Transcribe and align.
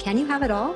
Can 0.00 0.16
You 0.16 0.24
Have 0.26 0.42
It 0.42 0.50
All? 0.50 0.74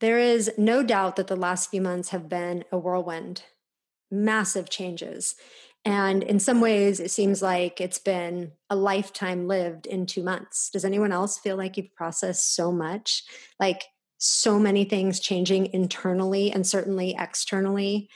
There 0.00 0.20
is 0.20 0.52
no 0.56 0.84
doubt 0.84 1.16
that 1.16 1.26
the 1.26 1.34
last 1.34 1.70
few 1.70 1.82
months 1.82 2.10
have 2.10 2.28
been 2.28 2.64
a 2.70 2.78
whirlwind, 2.78 3.42
massive 4.12 4.70
changes. 4.70 5.34
And 5.84 6.22
in 6.22 6.38
some 6.38 6.60
ways, 6.60 7.00
it 7.00 7.10
seems 7.10 7.42
like 7.42 7.80
it's 7.80 7.98
been 7.98 8.52
a 8.70 8.76
lifetime 8.76 9.48
lived 9.48 9.86
in 9.86 10.06
two 10.06 10.22
months. 10.22 10.70
Does 10.70 10.84
anyone 10.84 11.10
else 11.10 11.38
feel 11.38 11.56
like 11.56 11.76
you've 11.76 11.94
processed 11.96 12.54
so 12.54 12.70
much? 12.70 13.24
Like 13.58 13.82
so 14.18 14.58
many 14.58 14.84
things 14.84 15.20
changing 15.20 15.72
internally 15.72 16.50
and 16.50 16.66
certainly 16.66 17.16
externally. 17.18 18.08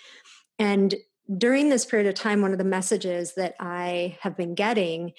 And 0.58 0.94
during 1.38 1.68
this 1.68 1.84
period 1.84 2.08
of 2.08 2.14
time, 2.14 2.42
one 2.42 2.52
of 2.52 2.58
the 2.58 2.64
messages 2.64 3.34
that 3.34 3.54
I 3.60 4.18
have 4.20 4.36
been 4.36 4.54
getting 4.54 5.12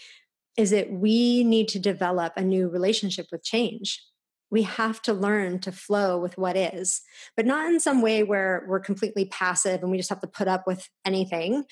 is 0.58 0.70
that 0.70 0.92
we 0.92 1.44
need 1.44 1.67
to 1.70 1.80
develop 1.80 2.34
a 2.36 2.44
new 2.44 2.70
relationship 2.70 3.28
with 3.31 3.44
change. 3.44 4.03
We 4.52 4.64
have 4.64 5.02
to 5.03 5.14
learn 5.14 5.59
to 5.59 5.72
flow 5.72 6.20
with 6.20 6.38
what 6.38 6.56
is, 6.56 7.02
but 7.36 7.47
not 7.47 7.72
in 7.72 7.80
some 7.80 8.02
way 8.02 8.22
where 8.22 8.66
we're 8.68 8.80
completely 8.80 9.25
passive 9.25 9.81
and 9.81 9.90
we 9.90 9.97
just 9.97 10.09
have 10.09 10.22
to 10.22 10.28
put 10.28 10.47
up 10.47 10.68
with 10.68 10.88
anything, 11.03 11.64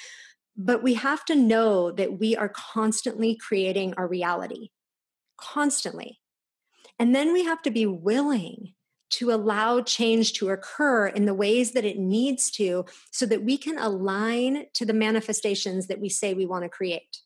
but 0.57 0.81
we 0.81 0.95
have 0.95 1.23
to 1.25 1.35
know 1.35 1.91
that 1.91 2.19
we 2.19 2.35
are 2.35 2.49
constantly 2.49 3.35
creating 3.35 3.93
our 3.97 4.07
reality, 4.07 4.69
constantly. 5.37 6.19
And 6.97 7.13
then 7.13 7.33
we 7.33 7.43
have 7.43 7.61
to 7.63 7.71
be 7.71 7.85
willing 7.85 8.73
to 9.11 9.31
allow 9.31 9.81
change 9.81 10.33
to 10.33 10.49
occur 10.49 11.07
in 11.07 11.25
the 11.25 11.33
ways 11.33 11.71
that 11.73 11.85
it 11.85 11.99
needs 11.99 12.49
to 12.51 12.85
so 13.11 13.25
that 13.25 13.43
we 13.43 13.57
can 13.57 13.77
align 13.77 14.65
to 14.73 14.85
the 14.85 14.93
manifestations 14.93 15.87
that 15.87 15.99
we 15.99 16.09
say 16.09 16.33
we 16.33 16.45
want 16.45 16.63
to 16.63 16.69
create. 16.69 17.17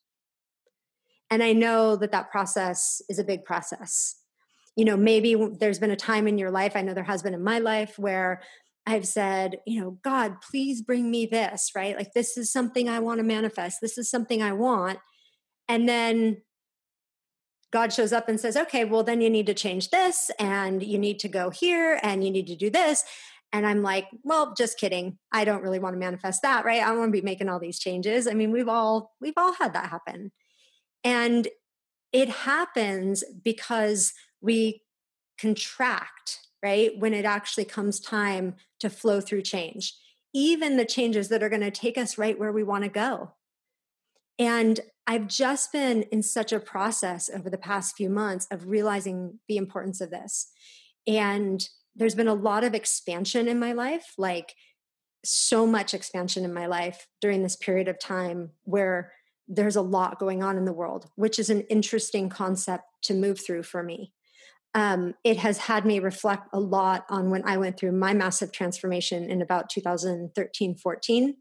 And 1.30 1.42
I 1.42 1.54
know 1.54 1.96
that 1.96 2.12
that 2.12 2.32
process 2.32 3.02
is 3.10 3.20
a 3.20 3.24
big 3.24 3.46
process. 3.46 4.16
You 4.76 4.86
know, 4.86 4.98
maybe 4.98 5.36
there's 5.60 5.80
been 5.80 5.92
a 5.92 5.96
time 5.96 6.28
in 6.28 6.38
your 6.38 6.52
life, 6.52 6.76
I 6.76 6.82
know 6.82 6.94
there 6.94 7.04
has 7.04 7.24
been 7.24 7.34
in 7.34 7.44
my 7.44 7.60
life, 7.60 7.98
where 7.98 8.42
I've 8.86 9.08
said, 9.08 9.60
you 9.66 9.82
know, 9.82 9.98
God, 10.04 10.42
please 10.42 10.82
bring 10.82 11.10
me 11.10 11.26
this, 11.26 11.72
right? 11.76 11.96
Like, 11.96 12.14
this 12.14 12.38
is 12.38 12.52
something 12.52 12.88
I 12.88 13.00
want 13.00 13.20
to 13.20 13.24
manifest. 13.24 13.80
This 13.82 13.98
is 13.98 14.10
something 14.10 14.44
I 14.44 14.54
want. 14.54 15.00
And 15.68 15.90
then 15.90 16.42
God 17.76 17.92
shows 17.92 18.14
up 18.14 18.30
and 18.30 18.40
says, 18.40 18.56
okay, 18.56 18.86
well, 18.86 19.04
then 19.04 19.20
you 19.20 19.30
need 19.30 19.48
to 19.48 19.54
change 19.54 19.90
this 19.90 20.32
and 20.40 20.82
you 20.82 20.98
need 20.98 21.20
to 21.20 21.28
go 21.28 21.50
here 21.50 22.00
and 22.02 22.24
you 22.24 22.32
need 22.32 22.48
to 22.48 22.56
do 22.56 22.70
this. 22.70 23.04
And 23.52 23.68
I'm 23.68 23.82
like, 23.82 24.08
well, 24.24 24.54
just 24.58 24.80
kidding. 24.80 25.18
I 25.34 25.44
don't 25.44 25.62
really 25.62 25.80
want 25.80 25.94
to 25.94 26.00
manifest 26.00 26.42
that, 26.44 26.64
right? 26.64 26.82
I 26.82 26.88
don't 26.88 27.00
want 27.00 27.10
to 27.10 27.22
be 27.22 27.26
making 27.26 27.50
all 27.50 27.60
these 27.60 27.78
changes. 27.78 28.28
I 28.28 28.34
mean, 28.34 28.54
we've 28.54 28.70
all 28.70 29.12
we've 29.20 29.34
all 29.36 29.54
had 29.54 29.74
that 29.74 29.90
happen. 29.90 30.32
And 31.04 31.50
it 32.14 32.30
happens 32.30 33.26
because 33.44 34.14
we 34.40 34.82
contract 35.38 36.40
right? 36.66 36.98
When 36.98 37.14
it 37.14 37.26
actually 37.26 37.66
comes 37.66 38.00
time 38.00 38.56
to 38.80 38.90
flow 38.90 39.22
through 39.22 39.44
change, 39.44 39.94
even 40.34 40.78
the 40.78 40.86
changes 40.86 41.30
that 41.30 41.44
are 41.44 41.50
going 41.50 41.62
to 41.62 41.70
take 41.70 41.96
us 41.96 42.18
right 42.18 42.40
where 42.40 42.52
we 42.52 42.64
want 42.64 42.84
to 42.86 42.90
go. 42.90 43.34
And 44.40 44.80
I've 45.08 45.28
just 45.28 45.72
been 45.72 46.04
in 46.04 46.24
such 46.24 46.52
a 46.52 46.60
process 46.60 47.30
over 47.30 47.50
the 47.50 47.58
past 47.58 47.96
few 47.96 48.10
months 48.10 48.48
of 48.52 48.68
realizing 48.68 49.40
the 49.48 49.58
importance 49.58 50.02
of 50.02 50.10
this. 50.10 50.52
And 51.08 51.68
there's 51.96 52.16
been 52.16 52.28
a 52.28 52.34
lot 52.34 52.64
of 52.64 52.74
expansion 52.74 53.48
in 53.48 53.60
my 53.60 53.74
life, 53.74 54.14
like 54.18 54.56
so 55.24 55.66
much 55.66 55.94
expansion 55.94 56.44
in 56.44 56.54
my 56.54 56.66
life 56.66 57.08
during 57.22 57.44
this 57.44 57.56
period 57.56 57.88
of 57.88 58.00
time 58.00 58.52
where 58.64 59.12
there's 59.48 59.76
a 59.76 59.82
lot 59.82 60.20
going 60.20 60.42
on 60.42 60.58
in 60.58 60.66
the 60.66 60.74
world, 60.74 61.08
which 61.16 61.38
is 61.38 61.50
an 61.50 61.62
interesting 61.62 62.30
concept 62.30 62.84
to 63.04 63.14
move 63.14 63.40
through 63.40 63.64
for 63.64 63.84
me 63.84 64.14
um, 64.76 65.16
it 65.24 65.38
has 65.38 65.58
had 65.58 65.86
me 65.86 66.00
reflect 66.00 66.50
a 66.52 66.60
lot 66.60 67.06
on 67.10 67.30
when 67.30 67.48
I 67.48 67.58
went 67.58 67.80
through 67.80 67.94
my 67.94 68.14
massive 68.14 68.52
transformation 68.52 69.32
in 69.32 69.42
about 69.42 69.70
2013, 69.70 70.76
14, 70.76 71.38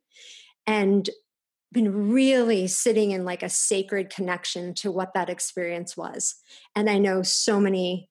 and 0.69 1.11
been 1.75 2.11
really 2.13 2.67
sitting 2.67 3.11
in 3.11 3.27
like 3.27 3.43
a 3.43 3.51
sacred 3.51 4.09
connection 4.09 4.73
to 4.73 4.91
what 4.91 5.13
that 5.13 5.29
experience 5.29 5.97
was. 5.97 6.37
And 6.75 6.89
I 6.89 6.99
know 6.99 7.23
so 7.23 7.61
many 7.61 8.09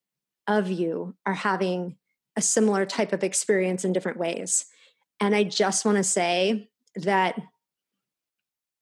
of 0.48 0.70
you 0.70 1.16
are 1.26 1.34
having 1.34 1.96
a 2.36 2.42
similar 2.42 2.86
type 2.86 3.14
of 3.14 3.24
experience 3.24 3.84
in 3.84 3.94
different 3.94 4.20
ways. 4.20 4.66
And 5.20 5.34
I 5.36 5.44
just 5.44 5.86
want 5.86 5.98
to 5.98 6.04
say 6.04 6.70
that 6.96 7.40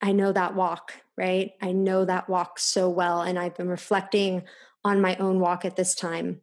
I 0.02 0.12
know 0.12 0.32
that 0.32 0.56
walk, 0.56 0.94
right? 1.18 1.52
I 1.62 1.72
know 1.72 2.04
that 2.06 2.28
walk 2.28 2.58
so 2.58 2.90
well. 2.90 3.22
And 3.22 3.38
I've 3.38 3.56
been 3.56 3.70
reflecting 3.70 4.44
on 4.84 5.00
my 5.00 5.16
own 5.18 5.40
walk 5.40 5.64
at 5.64 5.76
this 5.76 5.94
time. 5.94 6.42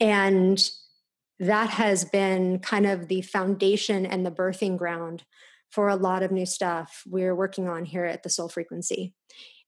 And 0.00 0.60
that 1.38 1.70
has 1.70 2.04
been 2.04 2.58
kind 2.58 2.86
of 2.86 3.08
the 3.08 3.22
foundation 3.22 4.04
and 4.04 4.26
the 4.26 4.30
birthing 4.30 4.76
ground 4.76 5.24
for 5.70 5.88
a 5.88 5.96
lot 5.96 6.22
of 6.22 6.32
new 6.32 6.46
stuff 6.46 7.02
we're 7.06 7.34
working 7.34 7.68
on 7.68 7.84
here 7.84 8.04
at 8.04 8.22
the 8.22 8.30
Soul 8.30 8.48
Frequency. 8.48 9.14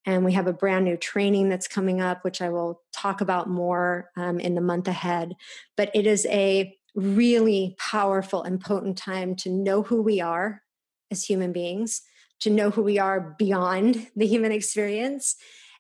And 0.05 0.25
we 0.25 0.33
have 0.33 0.49
a 0.49 0.53
brand 0.53 0.85
new 0.85 0.97
training 0.97 1.49
that's 1.49 1.69
coming 1.69 2.01
up, 2.01 2.25
which 2.25 2.43
I 2.43 2.49
will 2.49 2.83
talk 2.93 3.21
about 3.21 3.49
more 3.49 4.11
um, 4.17 4.41
in 4.41 4.55
the 4.55 4.61
month 4.61 4.89
ahead. 4.89 5.35
But 5.77 5.91
it 5.95 6.07
is 6.07 6.27
a 6.27 6.77
really 6.95 7.77
powerful 7.79 8.43
and 8.43 8.61
potent 8.61 8.99
time 8.99 9.37
to 9.37 9.51
know 9.51 9.83
who 9.83 10.03
we 10.03 10.21
are 10.21 10.63
as 11.11 11.25
human 11.25 11.53
beings, 11.53 12.03
to 12.41 12.51
know 12.51 12.71
who 12.71 12.83
we 12.83 12.99
are 12.99 13.35
beyond 13.39 14.09
the 14.17 14.27
human 14.27 14.53
experience, 14.53 15.37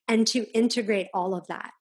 and 0.08 0.26
to 0.28 0.44
integrate 0.52 1.08
all 1.12 1.34
of 1.34 1.46
that 1.48 1.72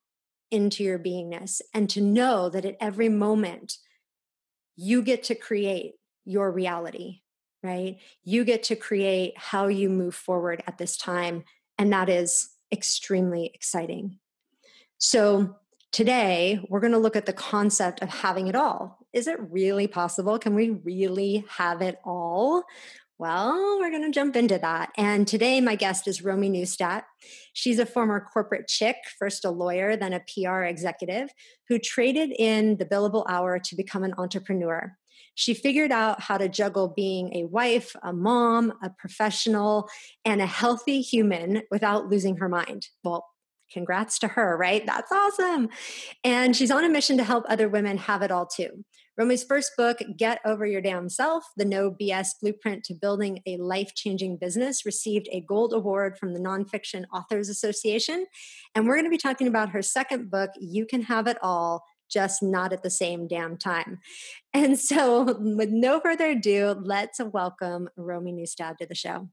into 0.52 0.84
your 0.84 1.00
beingness 1.00 1.62
and 1.73 1.90
to 1.90 2.02
know 2.02 2.50
that 2.50 2.66
at 2.66 2.75
every 2.79 3.09
moment 3.09 3.78
you 4.75 5.02
get 5.02 5.23
to 5.23 5.35
create 5.35 5.94
your 6.25 6.52
reality, 6.52 7.21
right? 7.63 7.97
You 8.23 8.44
get 8.44 8.63
to 8.63 8.75
create 8.75 9.38
how 9.38 9.67
you 9.67 9.89
move 9.89 10.16
forward 10.16 10.63
at 10.67 10.77
this 10.77 10.97
time. 10.97 11.44
And 11.77 11.91
that 11.94 12.09
is 12.09 12.49
extremely 12.72 13.51
exciting. 13.53 14.19
So, 14.97 15.57
today 15.91 16.66
we're 16.69 16.79
going 16.79 16.94
to 16.94 16.97
look 16.97 17.16
at 17.16 17.25
the 17.25 17.33
concept 17.33 18.01
of 18.01 18.09
having 18.09 18.47
it 18.47 18.55
all. 18.55 18.99
Is 19.13 19.27
it 19.27 19.38
really 19.49 19.88
possible? 19.88 20.39
Can 20.39 20.55
we 20.55 20.69
really 20.69 21.44
have 21.49 21.81
it 21.81 21.99
all? 22.05 22.63
Well, 23.22 23.78
we're 23.79 23.91
going 23.91 24.01
to 24.01 24.09
jump 24.09 24.35
into 24.35 24.57
that. 24.57 24.89
And 24.97 25.28
today, 25.28 25.61
my 25.61 25.75
guest 25.75 26.07
is 26.07 26.23
Romi 26.23 26.49
Neustadt. 26.49 27.03
She's 27.53 27.78
a 27.78 27.85
former 27.85 28.19
corporate 28.19 28.67
chick, 28.67 28.95
first 29.19 29.45
a 29.45 29.51
lawyer, 29.51 29.95
then 29.95 30.13
a 30.13 30.22
PR 30.22 30.63
executive, 30.63 31.29
who 31.67 31.78
traded 31.78 32.31
in 32.31 32.78
the 32.78 32.85
billable 32.85 33.23
hour 33.29 33.59
to 33.59 33.75
become 33.75 34.03
an 34.03 34.16
entrepreneur. 34.17 34.97
She 35.35 35.53
figured 35.53 35.91
out 35.91 36.22
how 36.22 36.37
to 36.37 36.49
juggle 36.49 36.89
being 36.89 37.35
a 37.35 37.45
wife, 37.45 37.95
a 38.03 38.13
mom, 38.13 38.73
a 38.83 38.89
professional, 38.89 39.89
and 40.25 40.41
a 40.41 40.45
healthy 40.45 41.01
human 41.01 41.63
without 41.72 42.09
losing 42.09 42.37
her 42.37 42.49
mind. 42.49 42.87
Well, 43.03 43.25
congrats 43.72 44.19
to 44.19 44.28
her, 44.28 44.57
right? 44.57 44.85
That's 44.85 45.11
awesome. 45.11 45.69
And 46.23 46.55
she's 46.55 46.72
on 46.72 46.83
a 46.83 46.89
mission 46.89 47.17
to 47.17 47.23
help 47.23 47.45
other 47.47 47.69
women 47.69 47.97
have 47.97 48.22
it 48.22 48.31
all 48.31 48.45
too. 48.45 48.83
Romi's 49.17 49.43
first 49.43 49.73
book, 49.78 49.99
Get 50.17 50.39
Over 50.45 50.66
Your 50.66 50.81
Damn 50.81 51.09
Self 51.09 51.43
The 51.57 51.66
No 51.66 51.91
BS 51.91 52.29
Blueprint 52.41 52.83
to 52.85 52.93
Building 52.93 53.39
a 53.45 53.57
Life 53.57 53.93
Changing 53.93 54.37
Business, 54.37 54.85
received 54.85 55.28
a 55.31 55.41
gold 55.41 55.73
award 55.73 56.17
from 56.17 56.33
the 56.33 56.39
Nonfiction 56.39 57.03
Authors 57.13 57.49
Association. 57.49 58.25
And 58.73 58.87
we're 58.87 58.95
going 58.95 59.05
to 59.05 59.11
be 59.11 59.17
talking 59.17 59.47
about 59.47 59.69
her 59.69 59.81
second 59.81 60.31
book, 60.31 60.51
You 60.59 60.85
Can 60.85 61.03
Have 61.03 61.28
It 61.28 61.37
All 61.41 61.83
just 62.11 62.43
not 62.43 62.73
at 62.73 62.84
the 62.84 62.90
same 62.90 63.28
damn 63.28 63.58
time. 63.58 63.99
And 64.53 64.78
so, 64.78 65.23
with 65.40 65.69
no 65.69 66.02
further 66.02 66.31
ado, 66.31 66.75
let's 66.84 67.22
welcome 67.23 67.87
Romi 67.96 68.34
Neustadt 68.34 68.79
to 68.79 68.85
the 68.85 68.93
show. 68.93 69.29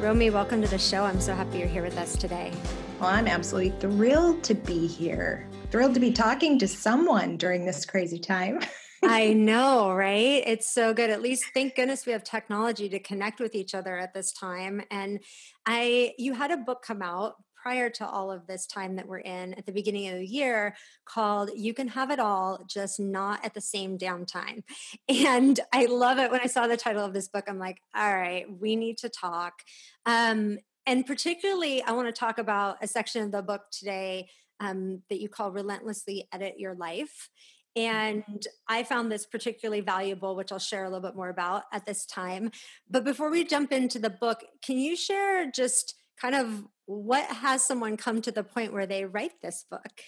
Romi, 0.00 0.30
welcome 0.30 0.62
to 0.62 0.68
the 0.68 0.78
show. 0.78 1.02
I'm 1.02 1.20
so 1.20 1.34
happy 1.34 1.58
you're 1.58 1.66
here 1.66 1.82
with 1.82 1.98
us 1.98 2.16
today. 2.16 2.52
Well, 3.00 3.10
I'm 3.10 3.26
absolutely 3.26 3.70
thrilled 3.80 4.44
to 4.44 4.54
be 4.54 4.86
here. 4.86 5.48
Thrilled 5.72 5.94
to 5.94 6.00
be 6.00 6.12
talking 6.12 6.60
to 6.60 6.68
someone 6.68 7.36
during 7.36 7.66
this 7.66 7.84
crazy 7.84 8.20
time. 8.20 8.60
I 9.02 9.32
know, 9.32 9.92
right? 9.92 10.42
It's 10.46 10.72
so 10.72 10.94
good. 10.94 11.10
At 11.10 11.22
least 11.22 11.44
thank 11.54 11.74
goodness 11.76 12.06
we 12.06 12.12
have 12.12 12.24
technology 12.24 12.88
to 12.88 12.98
connect 12.98 13.40
with 13.40 13.54
each 13.54 13.74
other 13.74 13.96
at 13.98 14.14
this 14.14 14.32
time. 14.32 14.82
And 14.90 15.20
I 15.66 16.14
you 16.18 16.34
had 16.34 16.50
a 16.50 16.56
book 16.56 16.82
come 16.82 17.02
out 17.02 17.34
prior 17.66 17.90
to 17.90 18.06
all 18.06 18.30
of 18.30 18.46
this 18.46 18.64
time 18.64 18.94
that 18.94 19.08
we're 19.08 19.18
in 19.18 19.52
at 19.54 19.66
the 19.66 19.72
beginning 19.72 20.08
of 20.08 20.18
the 20.18 20.26
year 20.26 20.76
called 21.04 21.50
You 21.56 21.74
Can 21.74 21.88
Have 21.88 22.12
It 22.12 22.20
All, 22.20 22.64
Just 22.68 23.00
Not 23.00 23.44
at 23.44 23.54
the 23.54 23.60
Same 23.60 23.96
Damn 23.96 24.24
Time. 24.24 24.62
And 25.08 25.58
I 25.72 25.86
love 25.86 26.18
it 26.18 26.30
when 26.30 26.40
I 26.40 26.46
saw 26.46 26.68
the 26.68 26.76
title 26.76 27.04
of 27.04 27.12
this 27.12 27.26
book. 27.26 27.46
I'm 27.48 27.58
like, 27.58 27.80
all 27.92 28.14
right, 28.14 28.46
we 28.60 28.76
need 28.76 28.98
to 28.98 29.08
talk. 29.08 29.62
Um, 30.04 30.58
and 30.86 31.04
particularly, 31.04 31.82
I 31.82 31.90
want 31.90 32.06
to 32.06 32.12
talk 32.12 32.38
about 32.38 32.76
a 32.82 32.86
section 32.86 33.22
of 33.22 33.32
the 33.32 33.42
book 33.42 33.62
today 33.72 34.28
um, 34.60 35.02
that 35.10 35.20
you 35.20 35.28
call 35.28 35.50
Relentlessly 35.50 36.28
Edit 36.32 36.54
Your 36.58 36.74
Life. 36.74 37.30
And 37.76 38.46
I 38.66 38.82
found 38.82 39.12
this 39.12 39.26
particularly 39.26 39.82
valuable, 39.82 40.34
which 40.34 40.50
I'll 40.50 40.58
share 40.58 40.84
a 40.84 40.88
little 40.88 41.06
bit 41.06 41.14
more 41.14 41.28
about 41.28 41.64
at 41.72 41.84
this 41.84 42.06
time. 42.06 42.50
But 42.90 43.04
before 43.04 43.30
we 43.30 43.44
jump 43.44 43.70
into 43.70 43.98
the 43.98 44.10
book, 44.10 44.42
can 44.62 44.78
you 44.78 44.96
share 44.96 45.50
just 45.50 45.94
kind 46.18 46.34
of 46.34 46.64
what 46.86 47.26
has 47.26 47.62
someone 47.62 47.98
come 47.98 48.22
to 48.22 48.32
the 48.32 48.42
point 48.42 48.72
where 48.72 48.86
they 48.86 49.04
write 49.04 49.42
this 49.42 49.64
book? 49.70 50.00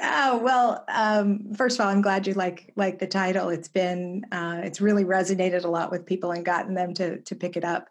Oh 0.00 0.38
well, 0.38 0.84
um, 0.88 1.54
first 1.54 1.78
of 1.78 1.86
all, 1.86 1.92
I'm 1.92 2.02
glad 2.02 2.26
you 2.26 2.34
like 2.34 2.72
like 2.74 2.98
the 2.98 3.06
title. 3.06 3.50
It's 3.50 3.68
been 3.68 4.24
uh, 4.32 4.60
it's 4.64 4.80
really 4.80 5.04
resonated 5.04 5.64
a 5.64 5.68
lot 5.68 5.92
with 5.92 6.06
people 6.06 6.32
and 6.32 6.44
gotten 6.44 6.74
them 6.74 6.92
to 6.94 7.20
to 7.20 7.34
pick 7.36 7.56
it 7.56 7.64
up. 7.64 7.88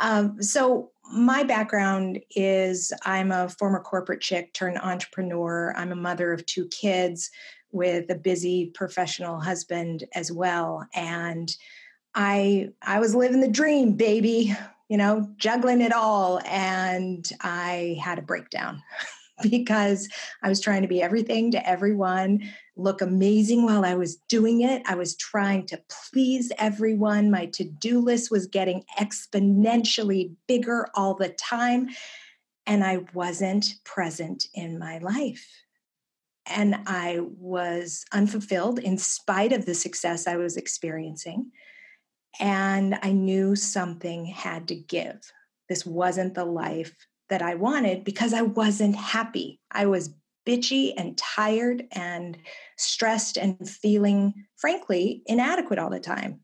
Um, 0.00 0.40
so 0.40 0.92
my 1.10 1.42
background 1.42 2.20
is 2.30 2.92
I'm 3.04 3.32
a 3.32 3.48
former 3.48 3.80
corporate 3.80 4.20
chick 4.20 4.52
turned 4.52 4.78
entrepreneur. 4.78 5.74
I'm 5.76 5.92
a 5.92 5.96
mother 5.96 6.32
of 6.32 6.46
two 6.46 6.68
kids 6.68 7.30
with 7.70 8.10
a 8.10 8.14
busy 8.14 8.70
professional 8.74 9.40
husband 9.40 10.04
as 10.14 10.30
well, 10.30 10.86
and 10.94 11.50
I 12.14 12.68
I 12.82 13.00
was 13.00 13.14
living 13.14 13.40
the 13.40 13.48
dream, 13.48 13.94
baby 13.94 14.54
you 14.92 14.98
know, 14.98 15.26
juggling 15.38 15.80
it 15.80 15.90
all. 15.90 16.38
And 16.44 17.26
I 17.40 17.98
had 18.04 18.18
a 18.18 18.22
breakdown 18.22 18.82
because 19.50 20.06
I 20.42 20.50
was 20.50 20.60
trying 20.60 20.82
to 20.82 20.88
be 20.88 21.00
everything 21.00 21.50
to 21.52 21.66
everyone, 21.66 22.42
look 22.76 23.02
amazing 23.02 23.64
while 23.64 23.84
I 23.84 23.94
was 23.94 24.16
doing 24.28 24.62
it. 24.62 24.82
I 24.86 24.94
was 24.94 25.16
trying 25.16 25.66
to 25.66 25.80
please 25.90 26.50
everyone. 26.58 27.30
My 27.30 27.46
to 27.46 27.64
do 27.64 28.00
list 28.00 28.30
was 28.30 28.46
getting 28.46 28.84
exponentially 28.98 30.34
bigger 30.48 30.88
all 30.94 31.14
the 31.14 31.28
time. 31.28 31.90
And 32.66 32.82
I 32.82 33.00
wasn't 33.12 33.74
present 33.84 34.46
in 34.54 34.78
my 34.78 34.98
life. 34.98 35.46
And 36.46 36.76
I 36.86 37.20
was 37.38 38.04
unfulfilled 38.12 38.78
in 38.78 38.98
spite 38.98 39.52
of 39.52 39.66
the 39.66 39.74
success 39.74 40.26
I 40.26 40.36
was 40.36 40.56
experiencing. 40.56 41.50
And 42.40 42.98
I 43.02 43.12
knew 43.12 43.54
something 43.54 44.24
had 44.24 44.68
to 44.68 44.74
give. 44.74 45.20
This 45.68 45.84
wasn't 45.84 46.34
the 46.34 46.44
life 46.44 46.94
that 47.28 47.42
I 47.42 47.54
wanted 47.54 48.04
because 48.04 48.32
I 48.32 48.42
wasn't 48.42 48.96
happy. 48.96 49.60
I 49.70 49.86
was 49.86 50.14
bitchy 50.46 50.92
and 50.96 51.16
tired 51.16 51.86
and 51.92 52.38
stressed 52.76 53.36
and 53.36 53.68
feeling, 53.68 54.34
frankly, 54.56 55.22
inadequate 55.26 55.78
all 55.78 55.90
the 55.90 56.00
time. 56.00 56.40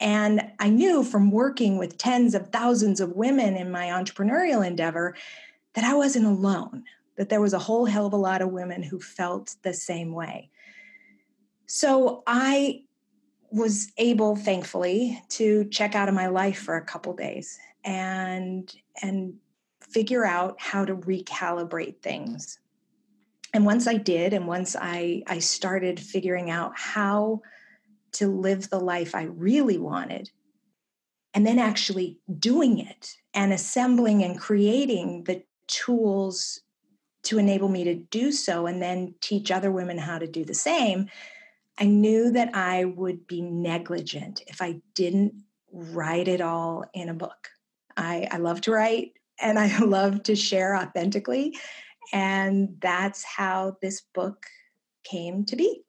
And 0.00 0.42
I 0.58 0.68
knew 0.68 1.04
from 1.04 1.30
working 1.30 1.78
with 1.78 1.98
tens 1.98 2.34
of 2.34 2.48
thousands 2.48 3.00
of 3.00 3.12
women 3.12 3.56
in 3.56 3.70
my 3.70 3.86
entrepreneurial 3.86 4.66
endeavor 4.66 5.14
that 5.74 5.84
I 5.84 5.94
wasn't 5.94 6.26
alone, 6.26 6.84
that 7.16 7.28
there 7.28 7.40
was 7.40 7.52
a 7.52 7.58
whole 7.58 7.86
hell 7.86 8.06
of 8.06 8.12
a 8.12 8.16
lot 8.16 8.42
of 8.42 8.50
women 8.50 8.82
who 8.82 9.00
felt 9.00 9.54
the 9.62 9.72
same 9.72 10.12
way. 10.12 10.50
So 11.66 12.22
I 12.26 12.82
was 13.52 13.92
able 13.98 14.34
thankfully 14.34 15.22
to 15.28 15.66
check 15.66 15.94
out 15.94 16.08
of 16.08 16.14
my 16.14 16.26
life 16.26 16.58
for 16.58 16.76
a 16.76 16.84
couple 16.84 17.12
days 17.14 17.58
and 17.84 18.74
and 19.02 19.34
figure 19.80 20.24
out 20.24 20.58
how 20.58 20.84
to 20.84 20.96
recalibrate 20.96 22.00
things 22.00 22.58
and 23.52 23.64
once 23.64 23.86
i 23.86 23.94
did 23.94 24.32
and 24.32 24.46
once 24.46 24.76
i 24.78 25.22
i 25.26 25.38
started 25.38 25.98
figuring 25.98 26.50
out 26.50 26.72
how 26.76 27.40
to 28.12 28.28
live 28.28 28.68
the 28.70 28.80
life 28.80 29.14
i 29.14 29.24
really 29.24 29.78
wanted 29.78 30.30
and 31.34 31.46
then 31.46 31.58
actually 31.58 32.18
doing 32.38 32.78
it 32.78 33.16
and 33.34 33.52
assembling 33.52 34.22
and 34.22 34.38
creating 34.38 35.24
the 35.24 35.42
tools 35.66 36.60
to 37.22 37.38
enable 37.38 37.68
me 37.68 37.84
to 37.84 37.94
do 37.94 38.32
so 38.32 38.66
and 38.66 38.82
then 38.82 39.14
teach 39.20 39.50
other 39.50 39.70
women 39.70 39.96
how 39.96 40.18
to 40.18 40.26
do 40.26 40.44
the 40.44 40.54
same 40.54 41.08
I 41.78 41.84
knew 41.84 42.30
that 42.32 42.54
I 42.54 42.84
would 42.84 43.26
be 43.26 43.40
negligent 43.40 44.42
if 44.46 44.60
I 44.60 44.80
didn't 44.94 45.34
write 45.72 46.28
it 46.28 46.40
all 46.40 46.84
in 46.92 47.08
a 47.08 47.14
book. 47.14 47.48
I, 47.96 48.28
I 48.30 48.36
love 48.38 48.60
to 48.62 48.72
write 48.72 49.12
and 49.40 49.58
I 49.58 49.78
love 49.84 50.22
to 50.24 50.36
share 50.36 50.76
authentically. 50.76 51.58
And 52.12 52.76
that's 52.80 53.24
how 53.24 53.76
this 53.80 54.02
book 54.14 54.46
came 55.04 55.44
to 55.46 55.56
be. 55.56 55.82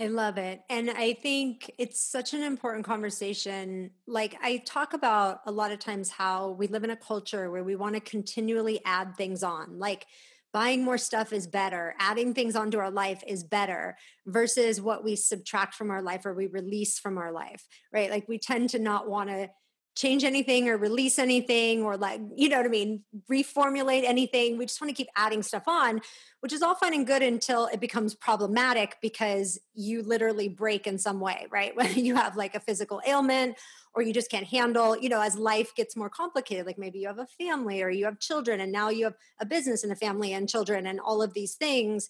I 0.00 0.08
love 0.08 0.36
it. 0.36 0.62
And 0.68 0.90
I 0.90 1.12
think 1.12 1.70
it's 1.78 2.00
such 2.00 2.34
an 2.34 2.42
important 2.42 2.84
conversation. 2.84 3.92
Like, 4.08 4.36
I 4.42 4.56
talk 4.66 4.94
about 4.94 5.42
a 5.46 5.52
lot 5.52 5.70
of 5.70 5.78
times 5.78 6.10
how 6.10 6.50
we 6.50 6.66
live 6.66 6.82
in 6.82 6.90
a 6.90 6.96
culture 6.96 7.50
where 7.50 7.62
we 7.62 7.76
want 7.76 7.94
to 7.94 8.00
continually 8.00 8.80
add 8.84 9.16
things 9.16 9.44
on. 9.44 9.78
Like, 9.78 10.06
buying 10.52 10.84
more 10.84 10.98
stuff 10.98 11.32
is 11.32 11.46
better 11.46 11.94
adding 11.98 12.34
things 12.34 12.54
onto 12.54 12.78
our 12.78 12.90
life 12.90 13.22
is 13.26 13.42
better 13.42 13.96
versus 14.26 14.80
what 14.80 15.02
we 15.02 15.16
subtract 15.16 15.74
from 15.74 15.90
our 15.90 16.02
life 16.02 16.26
or 16.26 16.34
we 16.34 16.46
release 16.46 16.98
from 16.98 17.16
our 17.16 17.32
life 17.32 17.66
right 17.92 18.10
like 18.10 18.28
we 18.28 18.38
tend 18.38 18.68
to 18.68 18.78
not 18.78 19.08
want 19.08 19.30
to 19.30 19.48
change 19.94 20.24
anything 20.24 20.68
or 20.68 20.76
release 20.76 21.18
anything 21.18 21.82
or 21.82 21.96
like 21.96 22.20
you 22.34 22.48
know 22.48 22.56
what 22.56 22.66
i 22.66 22.68
mean 22.68 23.02
reformulate 23.30 24.04
anything. 24.04 24.56
We 24.56 24.64
just 24.64 24.80
want 24.80 24.88
to 24.88 24.94
keep 24.94 25.08
adding 25.16 25.42
stuff 25.42 25.64
on 25.66 26.00
which 26.40 26.52
is 26.52 26.62
all 26.62 26.74
fine 26.74 26.94
and 26.94 27.06
good 27.06 27.22
until 27.22 27.66
it 27.66 27.78
becomes 27.78 28.14
problematic 28.14 28.96
because 29.00 29.60
you 29.74 30.02
literally 30.02 30.48
break 30.48 30.86
in 30.86 30.98
some 30.98 31.20
way 31.20 31.46
right? 31.50 31.74
When 31.82 32.04
you 32.04 32.14
have 32.14 32.36
like 32.36 32.54
a 32.54 32.60
physical 32.60 33.00
ailment 33.06 33.56
or 33.94 34.02
you 34.02 34.12
just 34.12 34.30
can't 34.30 34.46
handle 34.46 34.96
you 34.98 35.08
know 35.08 35.20
as 35.20 35.36
life 35.36 35.74
gets 35.74 35.96
more 35.96 36.10
complicated 36.10 36.66
like 36.66 36.78
maybe 36.78 36.98
you 36.98 37.08
have 37.08 37.18
a 37.18 37.26
family 37.26 37.82
or 37.82 37.90
you 37.90 38.04
have 38.06 38.18
children 38.18 38.60
and 38.60 38.72
now 38.72 38.88
you 38.88 39.04
have 39.04 39.16
a 39.40 39.46
business 39.46 39.82
and 39.84 39.92
a 39.92 39.96
family 39.96 40.32
and 40.32 40.48
children 40.48 40.86
and 40.86 41.00
all 41.00 41.22
of 41.22 41.34
these 41.34 41.54
things 41.54 42.08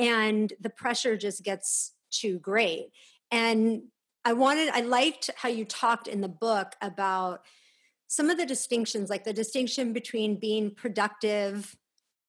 and 0.00 0.52
the 0.60 0.70
pressure 0.70 1.16
just 1.16 1.44
gets 1.44 1.92
too 2.10 2.38
great. 2.38 2.86
And 3.30 3.82
i 4.24 4.32
wanted 4.32 4.68
i 4.70 4.80
liked 4.80 5.30
how 5.36 5.48
you 5.48 5.64
talked 5.64 6.06
in 6.06 6.20
the 6.20 6.28
book 6.28 6.74
about 6.80 7.42
some 8.08 8.28
of 8.28 8.36
the 8.36 8.46
distinctions 8.46 9.08
like 9.08 9.24
the 9.24 9.32
distinction 9.32 9.92
between 9.92 10.34
being 10.40 10.74
productive 10.74 11.76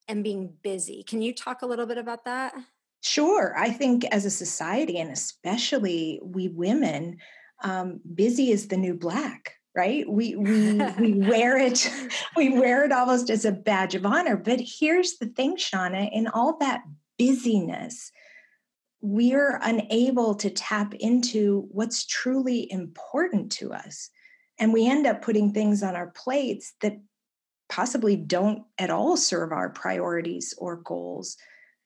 and 0.07 0.24
being 0.24 0.53
busy. 0.62 1.03
Can 1.03 1.21
you 1.21 1.33
talk 1.33 1.62
a 1.62 1.65
little 1.65 1.86
bit 1.86 1.98
about 1.98 2.25
that? 2.25 2.53
Sure. 3.01 3.55
I 3.57 3.71
think 3.71 4.05
as 4.05 4.25
a 4.25 4.29
society, 4.29 5.00
and 5.00 5.10
especially 5.10 6.19
we 6.24 6.50
women, 6.50 7.17
um, 7.63 8.00
busy 8.13 8.51
is 8.51 8.67
the 8.67 8.77
new 8.77 8.93
black 8.93 9.55
right? 9.74 10.03
We 10.10 10.36
we 10.36 10.74
we 11.00 11.13
wear 11.13 11.57
it 11.57 11.89
we 12.36 12.50
wear 12.50 12.83
it 12.83 12.91
almost 12.91 13.29
as 13.29 13.45
a 13.45 13.53
badge 13.53 13.95
of 13.95 14.05
honor. 14.05 14.36
But 14.36 14.60
here's 14.62 15.17
the 15.17 15.27
thing 15.27 15.55
shauna 15.55 16.10
in 16.12 16.27
all 16.27 16.57
that 16.57 16.81
busyness 17.17 18.12
we're 19.01 19.60
unable 19.63 20.36
to 20.36 20.50
tap 20.50 20.93
into 20.96 21.67
what's 21.72 22.05
truly 22.05 22.72
important 22.72 23.51
to 23.51 23.74
us 23.74 24.10
and 24.60 24.72
we 24.72 24.88
end 24.88 25.08
up 25.08 25.22
putting 25.22 25.51
things 25.51 25.81
on 25.81 25.96
our 25.96 26.08
plates 26.08 26.74
that 26.81 27.00
possibly 27.67 28.15
don't 28.15 28.63
at 28.77 28.89
all 28.89 29.17
serve 29.17 29.51
our 29.51 29.70
priorities 29.70 30.53
or 30.58 30.75
goals 30.77 31.38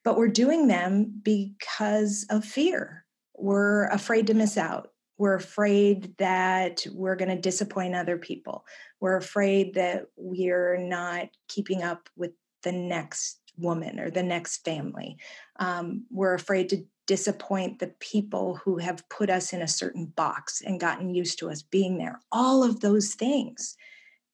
but 0.04 0.18
we're 0.18 0.28
doing 0.28 0.68
them 0.68 1.12
because 1.24 2.26
of 2.30 2.44
fear 2.44 3.06
we're 3.38 3.86
afraid 3.88 4.28
to 4.28 4.34
miss 4.34 4.58
out 4.58 4.90
we're 5.18 5.36
afraid 5.36 6.16
that 6.18 6.86
we're 6.92 7.16
going 7.16 7.30
to 7.30 7.40
disappoint 7.40 7.96
other 7.96 8.18
people. 8.18 8.66
We're 9.00 9.16
afraid 9.16 9.76
that 9.76 10.08
we're 10.18 10.78
not 10.78 11.30
keeping 11.48 11.84
up 11.84 12.10
with 12.18 12.32
the 12.64 12.74
next 12.74 13.40
woman 13.58 14.00
or 14.00 14.10
the 14.10 14.24
next 14.24 14.66
family. 14.66 15.18
Um, 15.58 16.06
we're 16.12 16.34
afraid 16.34 16.70
to 16.70 16.84
disappoint 17.08 17.80
the 17.80 17.94
people 18.00 18.56
who 18.56 18.78
have 18.78 19.08
put 19.10 19.30
us 19.30 19.54
in 19.54 19.62
a 19.62 19.68
certain 19.68 20.06
box 20.06 20.62
and 20.62 20.80
gotten 20.80 21.14
used 21.14 21.40
to 21.40 21.50
us 21.50 21.62
being 21.62 21.98
there. 21.98 22.20
All 22.32 22.64
of 22.64 22.80
those 22.80 23.14
things. 23.14 23.76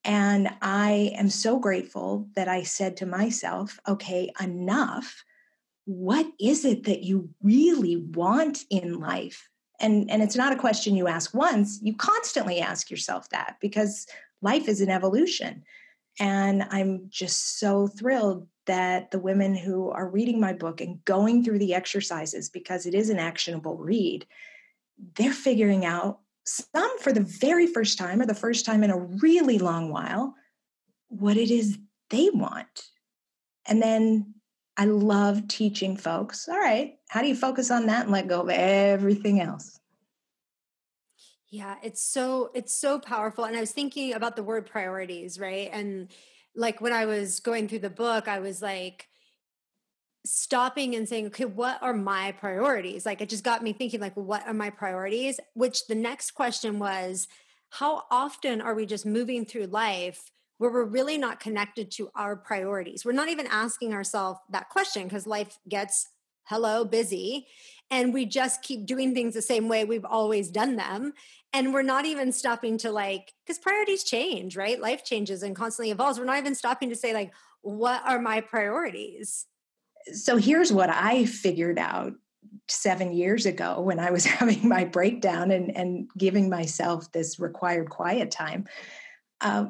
And 0.04 0.50
I 0.62 1.12
am 1.16 1.30
so 1.30 1.60
grateful 1.60 2.28
that 2.36 2.48
I 2.48 2.64
said 2.64 2.98
to 2.98 3.06
myself, 3.06 3.80
okay, 3.88 4.32
enough. 4.42 5.24
What 5.86 6.28
is 6.40 6.66
it 6.66 6.86
that 6.86 7.04
you 7.04 7.30
really 7.44 7.98
want 7.98 8.64
in 8.70 9.00
life? 9.00 9.50
and 9.82 10.10
and 10.10 10.22
it's 10.22 10.36
not 10.36 10.54
a 10.54 10.60
question 10.60 10.96
you 10.96 11.08
ask 11.08 11.34
once 11.34 11.80
you 11.82 11.96
constantly 11.96 12.60
ask 12.60 12.90
yourself 12.90 13.28
that 13.30 13.58
because 13.60 14.08
life 14.42 14.68
is 14.68 14.80
an 14.80 14.90
evolution. 14.90 15.64
And 16.20 16.64
I'm 16.70 17.08
just 17.10 17.60
so 17.60 17.88
thrilled 17.88 18.48
that 18.68 19.12
the 19.12 19.20
women 19.20 19.56
who 19.56 19.90
are 19.90 20.08
reading 20.08 20.40
my 20.40 20.54
book 20.54 20.82
and 20.82 21.04
going 21.06 21.44
through 21.44 21.60
the 21.60 21.74
exercises, 21.74 22.50
because 22.50 22.86
it 22.86 22.94
is 22.94 23.10
an 23.10 23.20
actionable 23.20 23.78
read, 23.78 24.26
they're 25.16 25.34
figuring 25.34 25.86
out 25.86 26.20
some 26.46 27.00
for 27.00 27.12
the 27.12 27.22
very 27.22 27.68
first 27.68 27.98
time 27.98 28.22
or 28.22 28.26
the 28.26 28.34
first 28.34 28.66
time 28.66 28.84
in 28.84 28.92
a 28.92 28.98
really 28.98 29.58
long 29.58 29.90
while 29.92 30.36
what 31.08 31.38
it 31.38 31.52
is 31.52 31.78
they 32.10 32.30
want. 32.30 32.84
And 33.66 33.82
then 33.82 34.36
I 34.78 34.86
love 34.86 35.48
teaching 35.48 35.98
folks 35.98 36.48
all 36.48 36.58
right, 36.58 36.96
how 37.10 37.22
do 37.22 37.28
you 37.28 37.36
focus 37.36 37.72
on 37.72 37.88
that 37.88 38.04
and 38.04 38.12
let 38.12 38.28
go 38.28 38.42
of 38.42 38.50
everything 38.50 39.42
else? 39.42 39.81
Yeah, 41.52 41.76
it's 41.84 42.02
so 42.02 42.50
it's 42.54 42.74
so 42.74 42.98
powerful 42.98 43.44
and 43.44 43.58
I 43.58 43.60
was 43.60 43.72
thinking 43.72 44.14
about 44.14 44.38
the 44.38 44.44
word 44.44 44.66
priorities, 44.66 45.38
right? 45.38 45.70
And 45.74 46.10
like 46.56 46.80
when 46.80 46.94
I 46.94 47.06
was 47.06 47.42
going 47.42 47.68
through 47.68 47.80
the 47.80 47.90
book, 47.90 48.30
I 48.30 48.40
was 48.40 48.62
like 48.62 49.10
stopping 50.26 50.96
and 50.96 51.10
saying, 51.10 51.28
okay, 51.28 51.46
what 51.46 51.82
are 51.84 51.94
my 51.94 52.32
priorities? 52.32 53.06
Like 53.06 53.20
it 53.20 53.28
just 53.28 53.44
got 53.44 53.64
me 53.64 53.74
thinking 53.74 54.00
like 54.00 54.16
what 54.16 54.48
are 54.48 54.54
my 54.54 54.70
priorities? 54.70 55.42
Which 55.54 55.88
the 55.88 55.96
next 55.96 56.32
question 56.32 56.80
was 56.80 57.28
how 57.70 58.04
often 58.10 58.62
are 58.62 58.74
we 58.74 58.86
just 58.86 59.06
moving 59.06 59.46
through 59.46 59.66
life 59.66 60.32
where 60.58 60.72
we're 60.72 60.86
really 60.86 61.18
not 61.18 61.42
connected 61.42 61.92
to 61.92 62.12
our 62.16 62.38
priorities? 62.38 63.04
We're 63.04 63.12
not 63.12 63.30
even 63.30 63.48
asking 63.48 63.94
ourselves 63.94 64.40
that 64.52 64.70
question 64.70 65.04
because 65.04 65.28
life 65.28 65.60
gets 65.68 66.08
hello 66.46 66.84
busy 66.84 67.48
and 67.92 68.14
we 68.14 68.26
just 68.26 68.62
keep 68.62 68.86
doing 68.86 69.14
things 69.14 69.34
the 69.34 69.42
same 69.42 69.68
way 69.68 69.84
we've 69.84 70.06
always 70.06 70.50
done 70.50 70.76
them 70.78 71.14
and 71.54 71.74
we're 71.74 71.82
not 71.82 72.06
even 72.06 72.32
stopping 72.32 72.78
to 72.78 72.92
like 72.92 73.34
because 73.46 73.60
priorities 73.60 74.04
change 74.04 74.56
right? 74.56 74.80
Life 74.80 75.04
changes 75.04 75.44
and 75.44 75.56
constantly 75.56 75.92
evolves. 75.92 76.18
We're 76.18 76.26
not 76.26 76.40
even 76.40 76.56
stopping 76.56 76.90
to 76.90 76.96
say 76.96 77.14
like 77.14 77.34
what 77.62 78.02
are 78.06 78.20
my 78.20 78.42
priorities? 78.42 79.46
So 80.14 80.38
here's 80.38 80.74
what 80.74 80.90
i 80.90 81.26
figured 81.26 81.78
out 81.78 82.14
seven 82.68 83.14
years 83.14 83.46
ago 83.46 83.82
when 83.82 84.00
i 84.00 84.10
was 84.10 84.26
having 84.40 84.68
my 84.68 84.86
breakdown 84.86 85.52
and, 85.52 85.76
and 85.76 86.10
giving 86.18 86.50
myself 86.50 87.12
this 87.12 87.40
required 87.40 87.90
quiet 87.90 88.32
time. 88.32 88.68
Uh, 89.42 89.66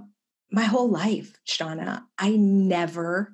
my 0.52 0.64
whole 0.64 0.90
life 0.90 1.40
shauna 1.48 2.04
i 2.18 2.32
never 2.32 3.34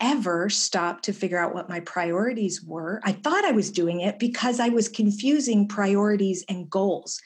ever 0.00 0.50
stopped 0.50 1.04
to 1.04 1.12
figure 1.12 1.38
out 1.38 1.54
what 1.54 1.68
my 1.68 1.80
priorities 1.80 2.62
were. 2.62 3.00
I 3.04 3.12
thought 3.12 3.44
i 3.44 3.52
was 3.52 3.70
doing 3.70 4.00
it 4.00 4.18
because 4.18 4.60
i 4.60 4.68
was 4.68 4.88
confusing 4.88 5.68
priorities 5.68 6.44
and 6.48 6.68
goals. 6.68 7.20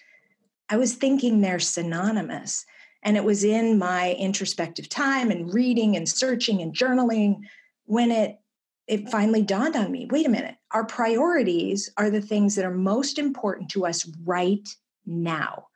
I 0.68 0.76
was 0.76 0.94
thinking 0.94 1.40
they're 1.40 1.58
synonymous. 1.58 2.64
And 3.02 3.16
it 3.16 3.24
was 3.24 3.44
in 3.44 3.78
my 3.78 4.14
introspective 4.14 4.88
time 4.88 5.30
and 5.30 5.52
reading 5.54 5.96
and 5.96 6.08
searching 6.08 6.60
and 6.62 6.74
journaling 6.74 7.40
when 7.84 8.10
it 8.10 8.38
it 8.86 9.08
finally 9.10 9.42
dawned 9.42 9.76
on 9.76 9.92
me 9.92 10.08
wait 10.10 10.26
a 10.26 10.30
minute 10.30 10.56
our 10.72 10.84
priorities 10.84 11.90
are 11.96 12.10
the 12.10 12.20
things 12.20 12.54
that 12.54 12.64
are 12.64 12.74
most 12.74 13.18
important 13.18 13.70
to 13.70 13.86
us 13.86 14.08
right 14.24 14.68
now. 15.06 15.68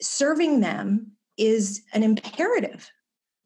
Serving 0.00 0.60
them 0.60 1.12
is 1.36 1.82
an 1.92 2.02
imperative 2.02 2.90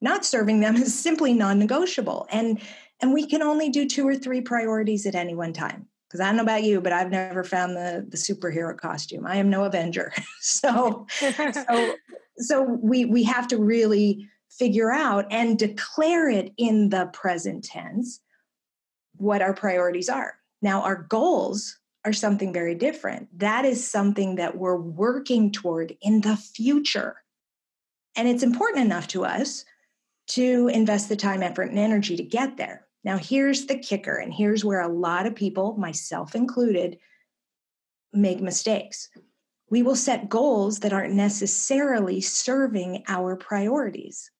not 0.00 0.24
serving 0.24 0.60
them 0.60 0.76
is 0.76 0.98
simply 0.98 1.32
non-negotiable 1.32 2.26
and 2.30 2.60
and 3.00 3.12
we 3.12 3.26
can 3.26 3.42
only 3.42 3.68
do 3.68 3.86
two 3.86 4.06
or 4.06 4.16
three 4.16 4.40
priorities 4.40 5.06
at 5.06 5.14
any 5.14 5.34
one 5.34 5.52
time 5.52 5.86
because 6.08 6.20
I 6.20 6.26
don't 6.26 6.36
know 6.36 6.42
about 6.42 6.62
you, 6.62 6.80
but 6.80 6.92
I've 6.92 7.10
never 7.10 7.44
found 7.44 7.76
the 7.76 8.06
the 8.08 8.16
superhero 8.16 8.76
costume. 8.76 9.26
I 9.26 9.36
am 9.36 9.50
no 9.50 9.64
Avenger, 9.64 10.12
so 10.40 11.06
so 11.10 11.94
so 12.38 12.62
we 12.62 13.04
we 13.04 13.22
have 13.24 13.48
to 13.48 13.58
really 13.58 14.28
figure 14.50 14.90
out 14.90 15.26
and 15.30 15.58
declare 15.58 16.28
it 16.28 16.52
in 16.56 16.88
the 16.88 17.06
present 17.12 17.64
tense 17.64 18.20
what 19.16 19.42
our 19.42 19.54
priorities 19.54 20.08
are. 20.08 20.34
Now, 20.62 20.82
our 20.82 20.96
goals 20.96 21.78
are 22.04 22.12
something 22.12 22.52
very 22.52 22.74
different. 22.74 23.28
That 23.38 23.64
is 23.64 23.88
something 23.88 24.36
that 24.36 24.56
we're 24.56 24.76
working 24.76 25.52
toward 25.52 25.96
in 26.00 26.22
the 26.22 26.36
future, 26.36 27.16
and 28.16 28.26
it's 28.26 28.42
important 28.42 28.84
enough 28.84 29.08
to 29.08 29.24
us 29.24 29.64
to 30.28 30.68
invest 30.68 31.08
the 31.08 31.16
time, 31.16 31.42
effort, 31.42 31.70
and 31.70 31.78
energy 31.78 32.16
to 32.16 32.22
get 32.22 32.56
there. 32.56 32.86
Now, 33.04 33.16
here's 33.16 33.66
the 33.66 33.78
kicker, 33.78 34.16
and 34.16 34.32
here's 34.32 34.64
where 34.64 34.80
a 34.80 34.88
lot 34.88 35.26
of 35.26 35.34
people, 35.34 35.76
myself 35.76 36.34
included, 36.34 36.98
make 38.12 38.40
mistakes. 38.40 39.08
We 39.70 39.82
will 39.82 39.96
set 39.96 40.28
goals 40.28 40.80
that 40.80 40.92
aren't 40.92 41.14
necessarily 41.14 42.20
serving 42.20 43.04
our 43.08 43.36
priorities. 43.36 44.30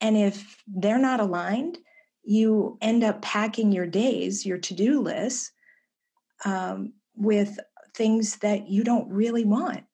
And 0.00 0.16
if 0.16 0.62
they're 0.66 0.98
not 0.98 1.20
aligned, 1.20 1.78
you 2.22 2.78
end 2.80 3.02
up 3.02 3.22
packing 3.22 3.72
your 3.72 3.86
days, 3.86 4.46
your 4.46 4.58
to 4.58 4.74
do 4.74 5.00
list, 5.00 5.50
um, 6.44 6.92
with 7.14 7.58
things 7.94 8.36
that 8.36 8.68
you 8.68 8.84
don't 8.84 9.10
really 9.10 9.44
want. 9.44 9.84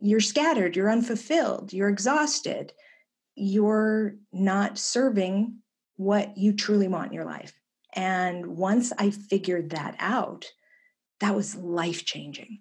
You're 0.00 0.20
scattered, 0.20 0.76
you're 0.76 0.90
unfulfilled, 0.90 1.72
you're 1.72 1.88
exhausted, 1.88 2.72
you're 3.36 4.16
not 4.32 4.78
serving 4.78 5.58
what 5.96 6.36
you 6.36 6.52
truly 6.52 6.88
want 6.88 7.08
in 7.08 7.12
your 7.12 7.24
life. 7.24 7.52
And 7.94 8.46
once 8.46 8.92
I 8.98 9.10
figured 9.10 9.70
that 9.70 9.94
out, 9.98 10.46
that 11.20 11.34
was 11.34 11.54
life 11.54 12.04
changing. 12.04 12.60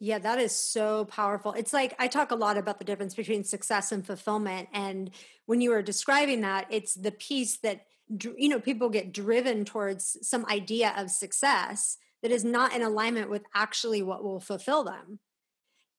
Yeah, 0.00 0.18
that 0.18 0.38
is 0.38 0.52
so 0.52 1.06
powerful. 1.06 1.52
It's 1.52 1.72
like 1.72 1.94
I 1.98 2.08
talk 2.08 2.30
a 2.30 2.36
lot 2.36 2.58
about 2.58 2.78
the 2.78 2.84
difference 2.84 3.14
between 3.14 3.42
success 3.42 3.90
and 3.90 4.06
fulfillment. 4.06 4.68
And 4.72 5.10
when 5.46 5.60
you 5.60 5.70
were 5.70 5.82
describing 5.82 6.42
that, 6.42 6.66
it's 6.68 6.94
the 6.94 7.12
piece 7.12 7.56
that, 7.58 7.86
you 8.08 8.48
know, 8.48 8.60
people 8.60 8.88
get 8.90 9.12
driven 9.12 9.64
towards 9.64 10.18
some 10.20 10.44
idea 10.46 10.92
of 10.96 11.10
success 11.10 11.96
that 12.22 12.30
is 12.30 12.44
not 12.44 12.74
in 12.74 12.82
alignment 12.82 13.30
with 13.30 13.42
actually 13.54 14.02
what 14.02 14.22
will 14.22 14.40
fulfill 14.40 14.84
them. 14.84 15.20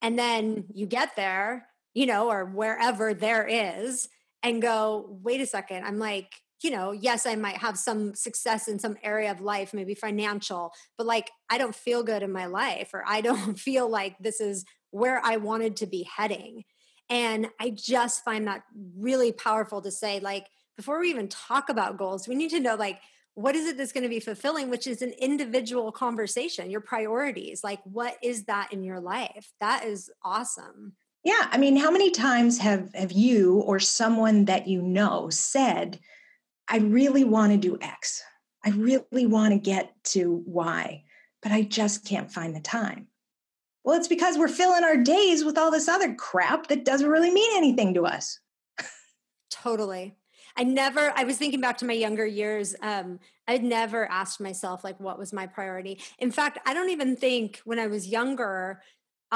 And 0.01 0.19
then 0.19 0.65
you 0.73 0.85
get 0.85 1.15
there, 1.15 1.67
you 1.95 2.05
know, 2.05 2.29
or 2.29 2.45
wherever 2.45 3.15
there 3.15 3.47
is, 3.47 4.07
and 4.43 4.61
go, 4.61 5.17
wait 5.23 5.41
a 5.41 5.47
second, 5.47 5.85
I'm 5.85 5.97
like, 5.97 6.35
you 6.61 6.69
know, 6.69 6.91
yes, 6.91 7.25
I 7.25 7.35
might 7.35 7.57
have 7.57 7.77
some 7.77 8.13
success 8.13 8.67
in 8.67 8.77
some 8.77 8.97
area 9.03 9.31
of 9.31 9.41
life, 9.41 9.73
maybe 9.73 9.95
financial, 9.95 10.71
but 10.97 11.07
like 11.07 11.31
I 11.49 11.57
don't 11.57 11.75
feel 11.75 12.03
good 12.03 12.21
in 12.21 12.31
my 12.31 12.45
life 12.45 12.91
or 12.93 13.03
I 13.07 13.21
don't 13.21 13.59
feel 13.59 13.89
like 13.89 14.17
this 14.19 14.39
is 14.39 14.65
where 14.91 15.19
I 15.23 15.37
wanted 15.37 15.77
to 15.77 15.87
be 15.87 16.07
heading. 16.15 16.63
And 17.09 17.49
I 17.59 17.71
just 17.71 18.23
find 18.23 18.47
that 18.47 18.63
really 18.97 19.31
powerful 19.31 19.81
to 19.81 19.91
say, 19.91 20.19
like, 20.19 20.47
before 20.75 20.99
we 20.99 21.09
even 21.09 21.27
talk 21.27 21.69
about 21.69 21.97
goals, 21.97 22.27
we 22.27 22.35
need 22.35 22.49
to 22.49 22.59
know, 22.59 22.75
like, 22.75 22.99
what 23.35 23.55
is 23.55 23.67
it 23.67 23.77
that's 23.77 23.91
going 23.91 24.03
to 24.03 24.09
be 24.09 24.19
fulfilling, 24.19 24.69
which 24.69 24.87
is 24.87 25.01
an 25.01 25.11
individual 25.19 25.91
conversation, 25.91 26.71
your 26.71 26.81
priorities. 26.81 27.63
Like, 27.63 27.79
what 27.83 28.15
is 28.23 28.45
that 28.45 28.71
in 28.71 28.83
your 28.83 28.99
life? 28.99 29.51
That 29.59 29.85
is 29.85 30.09
awesome. 30.23 30.93
Yeah, 31.25 31.49
I 31.51 31.57
mean, 31.57 31.75
how 31.75 31.89
many 31.89 32.11
times 32.11 32.59
have 32.59 32.93
have 32.93 33.11
you 33.11 33.55
or 33.61 33.79
someone 33.79 34.45
that 34.45 34.67
you 34.67 34.81
know 34.81 35.29
said, 35.31 35.99
"I 36.69 36.77
really 36.77 37.23
want 37.23 37.51
to 37.51 37.57
do 37.57 37.79
X. 37.81 38.21
I 38.63 38.69
really 38.69 39.25
want 39.25 39.51
to 39.51 39.59
get 39.59 39.91
to 40.05 40.43
Y, 40.45 41.03
but 41.41 41.51
I 41.51 41.63
just 41.63 42.05
can't 42.05 42.31
find 42.31 42.55
the 42.55 42.61
time." 42.61 43.07
Well, 43.83 43.97
it's 43.97 44.07
because 44.07 44.37
we're 44.37 44.47
filling 44.47 44.83
our 44.83 44.97
days 44.97 45.43
with 45.43 45.57
all 45.57 45.71
this 45.71 45.87
other 45.87 46.13
crap 46.13 46.67
that 46.67 46.85
doesn't 46.85 47.09
really 47.09 47.31
mean 47.31 47.57
anything 47.57 47.95
to 47.95 48.05
us. 48.05 48.39
totally. 49.49 50.15
I 50.57 50.63
never, 50.63 51.11
I 51.15 51.23
was 51.23 51.37
thinking 51.37 51.59
back 51.59 51.77
to 51.79 51.85
my 51.85 51.93
younger 51.93 52.25
years. 52.25 52.75
Um, 52.81 53.19
I'd 53.47 53.63
never 53.63 54.09
asked 54.09 54.39
myself, 54.39 54.83
like, 54.83 54.99
what 54.99 55.19
was 55.19 55.33
my 55.33 55.47
priority? 55.47 55.99
In 56.17 56.31
fact, 56.31 56.59
I 56.65 56.73
don't 56.73 56.89
even 56.89 57.15
think 57.15 57.61
when 57.65 57.77
I 57.77 57.87
was 57.87 58.07
younger 58.07 58.81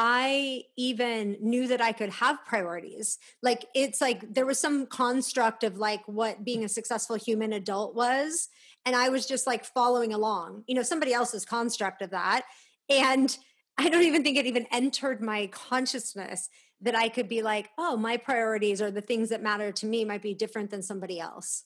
I 0.01 0.63
even 0.77 1.35
knew 1.41 1.67
that 1.67 1.81
I 1.81 1.91
could 1.91 2.09
have 2.09 2.45
priorities. 2.45 3.17
Like 3.43 3.65
it's 3.75 3.99
like 3.99 4.33
there 4.33 4.45
was 4.45 4.57
some 4.57 4.85
construct 4.85 5.65
of 5.65 5.77
like 5.77 5.99
what 6.05 6.45
being 6.45 6.63
a 6.63 6.69
successful 6.69 7.17
human 7.17 7.51
adult 7.51 7.95
was. 7.95 8.47
And 8.85 8.95
I 8.95 9.09
was 9.09 9.25
just 9.25 9.45
like 9.45 9.65
following 9.65 10.13
along, 10.13 10.63
you 10.67 10.75
know, 10.75 10.83
somebody 10.83 11.11
else's 11.11 11.43
construct 11.43 12.01
of 12.01 12.11
that. 12.11 12.43
And 12.89 13.37
I 13.77 13.89
don't 13.89 14.03
even 14.03 14.23
think 14.23 14.37
it 14.37 14.45
even 14.45 14.67
entered 14.71 15.21
my 15.21 15.47
consciousness 15.47 16.47
that 16.79 16.95
I 16.95 17.09
could 17.09 17.27
be 17.27 17.41
like, 17.41 17.69
oh, 17.77 17.97
my 17.97 18.15
priorities 18.15 18.81
or 18.81 18.91
the 18.91 19.01
things 19.01 19.27
that 19.29 19.43
matter 19.43 19.73
to 19.73 19.85
me 19.85 20.05
might 20.05 20.21
be 20.21 20.33
different 20.33 20.69
than 20.69 20.81
somebody 20.81 21.19
else. 21.19 21.65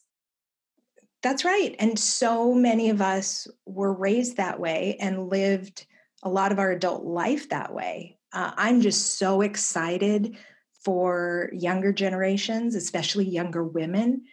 That's 1.22 1.44
right. 1.44 1.76
And 1.78 1.96
so 1.96 2.52
many 2.52 2.90
of 2.90 3.00
us 3.00 3.46
were 3.64 3.92
raised 3.92 4.38
that 4.38 4.58
way 4.58 4.96
and 4.98 5.28
lived 5.28 5.86
a 6.24 6.28
lot 6.28 6.50
of 6.50 6.58
our 6.58 6.72
adult 6.72 7.04
life 7.04 7.50
that 7.50 7.72
way. 7.72 8.18
Uh, 8.34 8.52
I'm 8.56 8.80
just 8.80 9.16
so 9.16 9.40
excited 9.42 10.36
for 10.84 11.48
younger 11.52 11.92
generations, 11.92 12.74
especially 12.74 13.24
younger 13.24 13.64
women, 13.64 14.24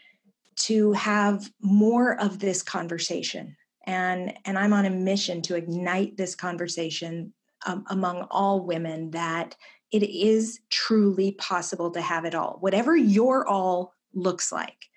to 0.56 0.92
have 0.94 1.50
more 1.62 2.20
of 2.20 2.40
this 2.40 2.64
conversation. 2.64 3.56
And, 3.86 4.34
and 4.44 4.58
I'm 4.58 4.74
on 4.74 4.86
a 4.86 4.90
mission 4.90 5.42
to 5.44 5.56
ignite 5.56 6.18
this 6.18 6.36
conversation 6.36 7.34
um, 7.66 7.86
among 7.90 8.24
all 8.32 8.66
women 8.66 9.12
that 9.12 9.56
it 9.92 10.04
is 10.04 10.60
truly 10.70 11.34
possible 11.34 11.92
to 11.92 12.02
have 12.02 12.26
it 12.26 12.36
all, 12.36 12.58
whatever 12.60 12.96
your 12.96 13.48
all 13.48 13.94
looks 14.14 14.52
like. 14.52 14.88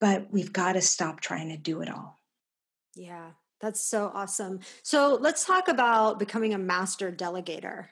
But 0.00 0.28
we've 0.30 0.52
got 0.52 0.74
to 0.74 0.80
stop 0.80 1.20
trying 1.20 1.48
to 1.48 1.56
do 1.56 1.80
it 1.80 1.90
all. 1.90 2.18
Yeah, 2.94 3.30
that's 3.60 3.80
so 3.80 4.12
awesome. 4.14 4.60
So 4.82 5.18
let's 5.20 5.44
talk 5.44 5.68
about 5.68 6.18
becoming 6.18 6.54
a 6.54 6.58
master 6.58 7.10
delegator. 7.10 7.86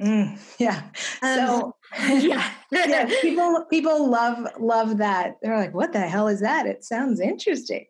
Mm, 0.00 0.38
yeah. 0.58 0.82
Um, 1.22 1.36
so 1.38 1.76
yeah. 2.08 2.50
yeah, 2.72 3.08
people 3.22 3.64
people 3.70 4.10
love 4.10 4.46
love 4.58 4.98
that. 4.98 5.36
They're 5.42 5.56
like, 5.56 5.74
"What 5.74 5.92
the 5.92 6.00
hell 6.00 6.28
is 6.28 6.40
that?" 6.40 6.66
It 6.66 6.84
sounds 6.84 7.20
interesting. 7.20 7.86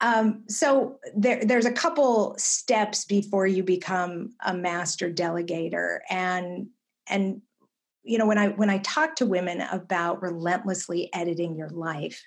Um, 0.00 0.44
so 0.48 0.98
there, 1.16 1.44
there's 1.44 1.66
a 1.66 1.72
couple 1.72 2.36
steps 2.38 3.04
before 3.04 3.46
you 3.46 3.64
become 3.64 4.30
a 4.46 4.54
master 4.54 5.10
delegator, 5.10 5.98
and 6.08 6.68
and 7.08 7.42
you 8.04 8.18
know 8.18 8.26
when 8.26 8.38
I 8.38 8.48
when 8.48 8.70
I 8.70 8.78
talk 8.78 9.16
to 9.16 9.26
women 9.26 9.60
about 9.60 10.22
relentlessly 10.22 11.10
editing 11.12 11.56
your 11.56 11.70
life, 11.70 12.22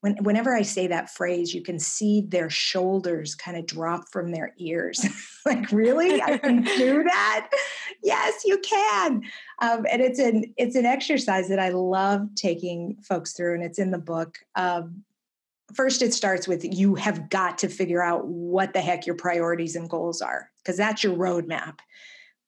when, 0.00 0.16
whenever 0.22 0.54
I 0.54 0.62
say 0.62 0.86
that 0.86 1.10
phrase, 1.10 1.54
you 1.54 1.62
can 1.62 1.78
see 1.78 2.20
their 2.20 2.50
shoulders 2.50 3.34
kind 3.34 3.56
of 3.56 3.66
drop 3.66 4.08
from 4.12 4.30
their 4.30 4.52
ears. 4.58 5.04
like, 5.46 5.70
really, 5.72 6.22
I 6.22 6.38
can 6.38 6.62
do 6.62 7.02
that? 7.04 7.48
yes, 8.02 8.42
you 8.44 8.58
can. 8.58 9.22
Um, 9.62 9.86
and 9.90 10.02
it's 10.02 10.18
an 10.18 10.44
it's 10.56 10.76
an 10.76 10.86
exercise 10.86 11.48
that 11.48 11.58
I 11.58 11.70
love 11.70 12.28
taking 12.36 12.96
folks 13.02 13.32
through, 13.32 13.54
and 13.54 13.64
it's 13.64 13.78
in 13.78 13.90
the 13.90 13.98
book. 13.98 14.38
Um, 14.54 15.04
first 15.74 16.02
it 16.02 16.14
starts 16.14 16.46
with 16.46 16.64
you 16.64 16.94
have 16.94 17.28
got 17.28 17.58
to 17.58 17.68
figure 17.68 18.02
out 18.02 18.26
what 18.26 18.72
the 18.72 18.80
heck 18.80 19.06
your 19.06 19.16
priorities 19.16 19.74
and 19.74 19.90
goals 19.90 20.22
are 20.22 20.50
because 20.62 20.76
that's 20.76 21.02
your 21.02 21.16
roadmap 21.16 21.80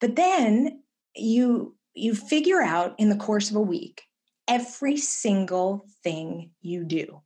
but 0.00 0.14
then 0.14 0.80
you 1.16 1.74
you 1.94 2.14
figure 2.14 2.62
out 2.62 2.94
in 2.98 3.08
the 3.08 3.16
course 3.16 3.50
of 3.50 3.56
a 3.56 3.60
week 3.60 4.02
every 4.46 4.96
single 4.96 5.84
thing 6.04 6.50
you 6.60 6.84
do 6.84 7.20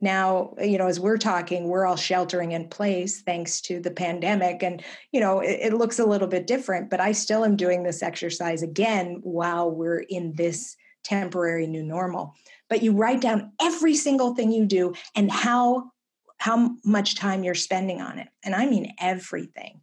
now 0.00 0.54
you 0.60 0.76
know 0.76 0.86
as 0.86 1.00
we're 1.00 1.16
talking 1.16 1.68
we're 1.68 1.86
all 1.86 1.96
sheltering 1.96 2.52
in 2.52 2.68
place 2.68 3.22
thanks 3.22 3.60
to 3.60 3.80
the 3.80 3.90
pandemic 3.90 4.62
and 4.62 4.82
you 5.12 5.20
know 5.20 5.40
it, 5.40 5.58
it 5.62 5.72
looks 5.72 5.98
a 5.98 6.04
little 6.04 6.28
bit 6.28 6.46
different 6.46 6.90
but 6.90 7.00
i 7.00 7.12
still 7.12 7.44
am 7.44 7.56
doing 7.56 7.82
this 7.82 8.02
exercise 8.02 8.62
again 8.62 9.20
while 9.22 9.70
we're 9.70 10.04
in 10.08 10.34
this 10.34 10.76
temporary 11.06 11.66
new 11.66 11.82
normal. 11.82 12.34
But 12.68 12.82
you 12.82 12.92
write 12.92 13.20
down 13.20 13.52
every 13.60 13.94
single 13.94 14.34
thing 14.34 14.50
you 14.50 14.66
do 14.66 14.94
and 15.14 15.30
how 15.30 15.90
how 16.38 16.72
much 16.84 17.14
time 17.14 17.44
you're 17.44 17.54
spending 17.54 18.02
on 18.02 18.18
it 18.18 18.28
and 18.44 18.54
i 18.54 18.66
mean 18.66 18.92
everything. 19.00 19.80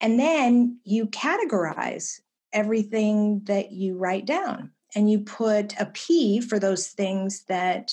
And 0.00 0.18
then 0.18 0.80
you 0.82 1.06
categorize 1.06 2.20
everything 2.52 3.42
that 3.44 3.70
you 3.70 3.96
write 3.96 4.26
down 4.26 4.72
and 4.96 5.08
you 5.08 5.20
put 5.20 5.78
a 5.78 5.86
p 5.86 6.40
for 6.40 6.58
those 6.58 6.88
things 6.88 7.44
that 7.44 7.92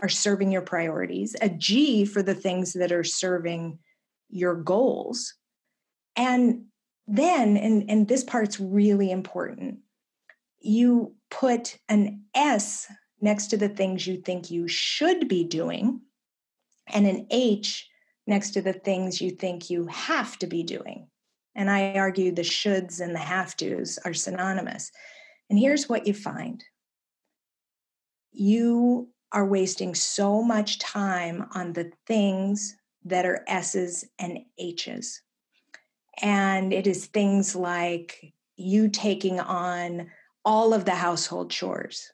are 0.00 0.08
serving 0.08 0.52
your 0.52 0.62
priorities 0.62 1.34
a 1.40 1.48
g 1.48 2.04
for 2.04 2.22
the 2.22 2.34
things 2.34 2.72
that 2.72 2.92
are 2.92 3.04
serving 3.04 3.78
your 4.30 4.54
goals 4.54 5.34
and 6.16 6.64
then 7.06 7.56
and, 7.56 7.88
and 7.90 8.08
this 8.08 8.24
part's 8.24 8.60
really 8.60 9.10
important 9.10 9.78
you 10.60 11.14
put 11.30 11.78
an 11.88 12.22
s 12.34 12.86
next 13.20 13.48
to 13.48 13.56
the 13.56 13.68
things 13.68 14.06
you 14.06 14.16
think 14.16 14.50
you 14.50 14.68
should 14.68 15.28
be 15.28 15.44
doing, 15.44 16.00
and 16.88 17.06
an 17.06 17.26
H 17.30 17.88
next 18.26 18.50
to 18.50 18.62
the 18.62 18.72
things 18.72 19.20
you 19.20 19.30
think 19.30 19.70
you 19.70 19.86
have 19.86 20.38
to 20.38 20.46
be 20.46 20.62
doing. 20.62 21.08
And 21.54 21.70
I 21.70 21.94
argue 21.94 22.32
the 22.32 22.42
shoulds 22.42 23.00
and 23.00 23.14
the 23.14 23.18
have 23.18 23.56
tos 23.56 23.98
are 24.04 24.14
synonymous. 24.14 24.90
And 25.50 25.58
here's 25.58 25.88
what 25.88 26.06
you 26.06 26.14
find 26.14 26.62
you 28.30 29.08
are 29.32 29.46
wasting 29.46 29.94
so 29.94 30.42
much 30.42 30.78
time 30.78 31.46
on 31.54 31.72
the 31.72 31.92
things 32.06 32.76
that 33.04 33.26
are 33.26 33.44
S's 33.46 34.04
and 34.18 34.38
H's. 34.58 35.22
And 36.20 36.72
it 36.72 36.86
is 36.86 37.06
things 37.06 37.54
like 37.54 38.32
you 38.56 38.88
taking 38.88 39.38
on 39.38 40.10
all 40.44 40.74
of 40.74 40.84
the 40.84 40.94
household 40.94 41.50
chores 41.50 42.10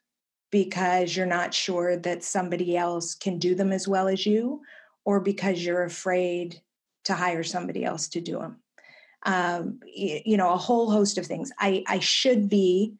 because 0.51 1.17
you're 1.17 1.27
not 1.27 1.55
sure 1.55 1.97
that 1.97 2.23
somebody 2.23 2.77
else 2.77 3.15
can 3.15 3.39
do 3.39 3.55
them 3.55 3.73
as 3.73 3.89
well 3.89 4.09
as 4.09 4.25
you, 4.27 4.61
or 5.05 5.21
because 5.21 5.65
you're 5.65 5.85
afraid 5.85 6.61
to 7.05 7.15
hire 7.15 7.43
somebody 7.43 7.85
else 7.85 8.09
to 8.09 8.21
do 8.21 8.39
them. 8.39 8.61
Um, 9.25 9.81
you 9.85 10.37
know, 10.37 10.53
a 10.53 10.59
whole 10.59 10.91
host 10.91 11.19
of 11.19 11.27
things. 11.27 11.51
I, 11.59 11.83
I 11.89 11.99
should 11.99 12.49
be 12.49 12.95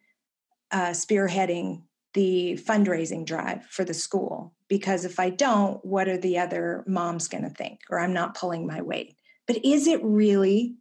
uh, 0.71 0.89
spearheading 0.89 1.83
the 2.15 2.57
fundraising 2.65 3.25
drive 3.25 3.65
for 3.65 3.83
the 3.83 3.93
school 3.93 4.53
because 4.69 5.05
if 5.05 5.19
I 5.19 5.29
don't, 5.29 5.83
what 5.85 6.07
are 6.07 6.17
the 6.17 6.39
other 6.39 6.83
moms 6.87 7.27
going 7.27 7.43
to 7.43 7.49
think? 7.49 7.81
Or 7.89 7.99
I'm 7.99 8.13
not 8.13 8.35
pulling 8.35 8.65
my 8.65 8.81
weight. 8.81 9.15
But 9.45 9.63
is 9.63 9.85
it 9.85 10.03
really 10.03 10.75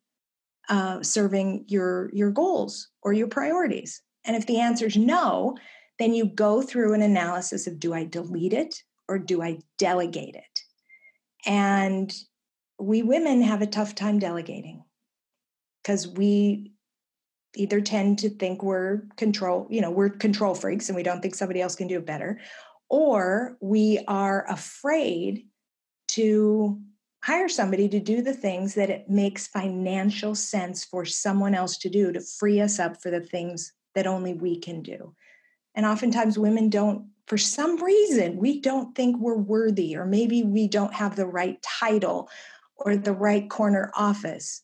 uh, 0.70 1.03
serving 1.03 1.66
your 1.68 2.09
your 2.14 2.31
goals 2.31 2.88
or 3.03 3.12
your 3.12 3.27
priorities? 3.27 4.01
And 4.25 4.37
if 4.37 4.47
the 4.47 4.61
answer 4.61 4.87
is 4.87 4.97
no, 4.97 5.57
then 5.99 6.14
you 6.14 6.25
go 6.25 6.62
through 6.62 6.94
an 6.94 7.03
analysis 7.03 7.66
of 7.66 7.79
do 7.79 7.92
I 7.92 8.05
delete 8.05 8.55
it 8.55 8.77
or 9.09 9.18
do 9.18 9.42
I 9.42 9.59
delegate 9.77 10.37
it? 10.37 10.61
And 11.44 12.14
we 12.79 13.03
women 13.03 13.42
have 13.42 13.61
a 13.61 13.66
tough 13.66 13.94
time 13.94 14.18
delegating 14.18 14.85
because 15.83 16.09
we 16.09 16.73
either 17.57 17.81
tend 17.81 18.19
to 18.21 18.31
think 18.31 18.62
we're 18.62 19.03
control, 19.17 19.67
you 19.71 19.81
know, 19.81 19.90
we're 19.90 20.11
control 20.11 20.55
freaks 20.55 20.88
and 20.88 20.97
we 20.97 21.03
don't 21.03 21.21
think 21.21 21.35
somebody 21.35 21.61
else 21.61 21.77
can 21.77 21.88
do 21.88 21.99
it 21.99 22.07
better, 22.07 22.40
or 22.88 23.57
we 23.61 24.05
are 24.09 24.45
afraid 24.49 25.47
to 26.09 26.81
hire 27.25 27.49
somebody 27.49 27.88
to 27.88 28.01
do 28.01 28.21
the 28.21 28.35
things 28.35 28.75
that 28.75 28.90
it 28.90 29.09
makes 29.09 29.47
financial 29.47 30.35
sense 30.35 30.85
for 30.85 31.05
someone 31.05 31.55
else 31.55 31.79
to 31.79 31.88
do 31.88 32.12
to 32.12 32.21
free 32.21 32.61
us 32.61 32.79
up 32.79 33.01
for 33.01 33.11
the 33.11 33.21
things 33.21 33.73
that 33.95 34.07
only 34.07 34.35
we 34.35 34.59
can 34.59 34.83
do. 34.83 35.14
And 35.75 35.87
oftentimes 35.87 36.38
women 36.38 36.69
don't, 36.69 37.07
for 37.27 37.38
some 37.38 37.83
reason, 37.83 38.37
we 38.37 38.61
don't 38.61 38.95
think 38.95 39.17
we're 39.19 39.38
worthy, 39.38 39.97
or 39.97 40.05
maybe 40.05 40.43
we 40.43 40.69
don't 40.69 40.93
have 40.93 41.17
the 41.17 41.27
right 41.27 41.57
title 41.62 42.29
or 42.77 42.97
the 42.97 43.12
right 43.12 43.49
corner 43.49 43.90
office, 43.97 44.61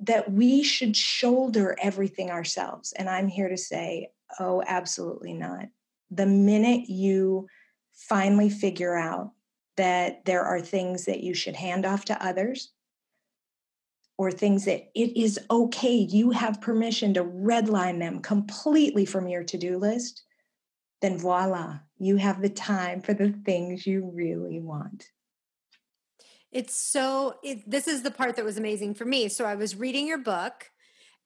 that 0.00 0.30
we 0.30 0.62
should 0.62 0.96
shoulder 0.96 1.76
everything 1.80 2.30
ourselves. 2.30 2.92
And 2.92 3.08
I'm 3.08 3.28
here 3.28 3.48
to 3.48 3.56
say, 3.56 4.10
oh, 4.38 4.62
absolutely 4.66 5.32
not. 5.32 5.66
The 6.10 6.26
minute 6.26 6.88
you 6.88 7.46
finally 7.94 8.50
figure 8.50 8.94
out 8.96 9.32
that 9.76 10.24
there 10.24 10.42
are 10.42 10.60
things 10.60 11.04
that 11.06 11.20
you 11.20 11.34
should 11.34 11.56
hand 11.56 11.86
off 11.86 12.04
to 12.06 12.24
others, 12.24 12.72
or 14.18 14.32
things 14.32 14.64
that 14.64 14.88
it 14.94 15.14
is 15.14 15.38
okay, 15.50 15.94
you 15.94 16.30
have 16.30 16.60
permission 16.60 17.12
to 17.12 17.22
redline 17.22 17.98
them 17.98 18.20
completely 18.20 19.04
from 19.04 19.28
your 19.28 19.44
to 19.44 19.58
do 19.58 19.76
list, 19.76 20.22
then 21.02 21.18
voila, 21.18 21.78
you 21.98 22.16
have 22.16 22.40
the 22.40 22.48
time 22.48 23.02
for 23.02 23.12
the 23.12 23.30
things 23.44 23.86
you 23.86 24.10
really 24.14 24.58
want. 24.58 25.10
It's 26.52 26.76
so, 26.80 27.36
it, 27.42 27.68
this 27.68 27.88
is 27.88 28.02
the 28.02 28.10
part 28.10 28.36
that 28.36 28.44
was 28.44 28.56
amazing 28.56 28.94
for 28.94 29.04
me. 29.04 29.28
So 29.28 29.44
I 29.44 29.54
was 29.56 29.76
reading 29.76 30.06
your 30.06 30.18
book 30.18 30.70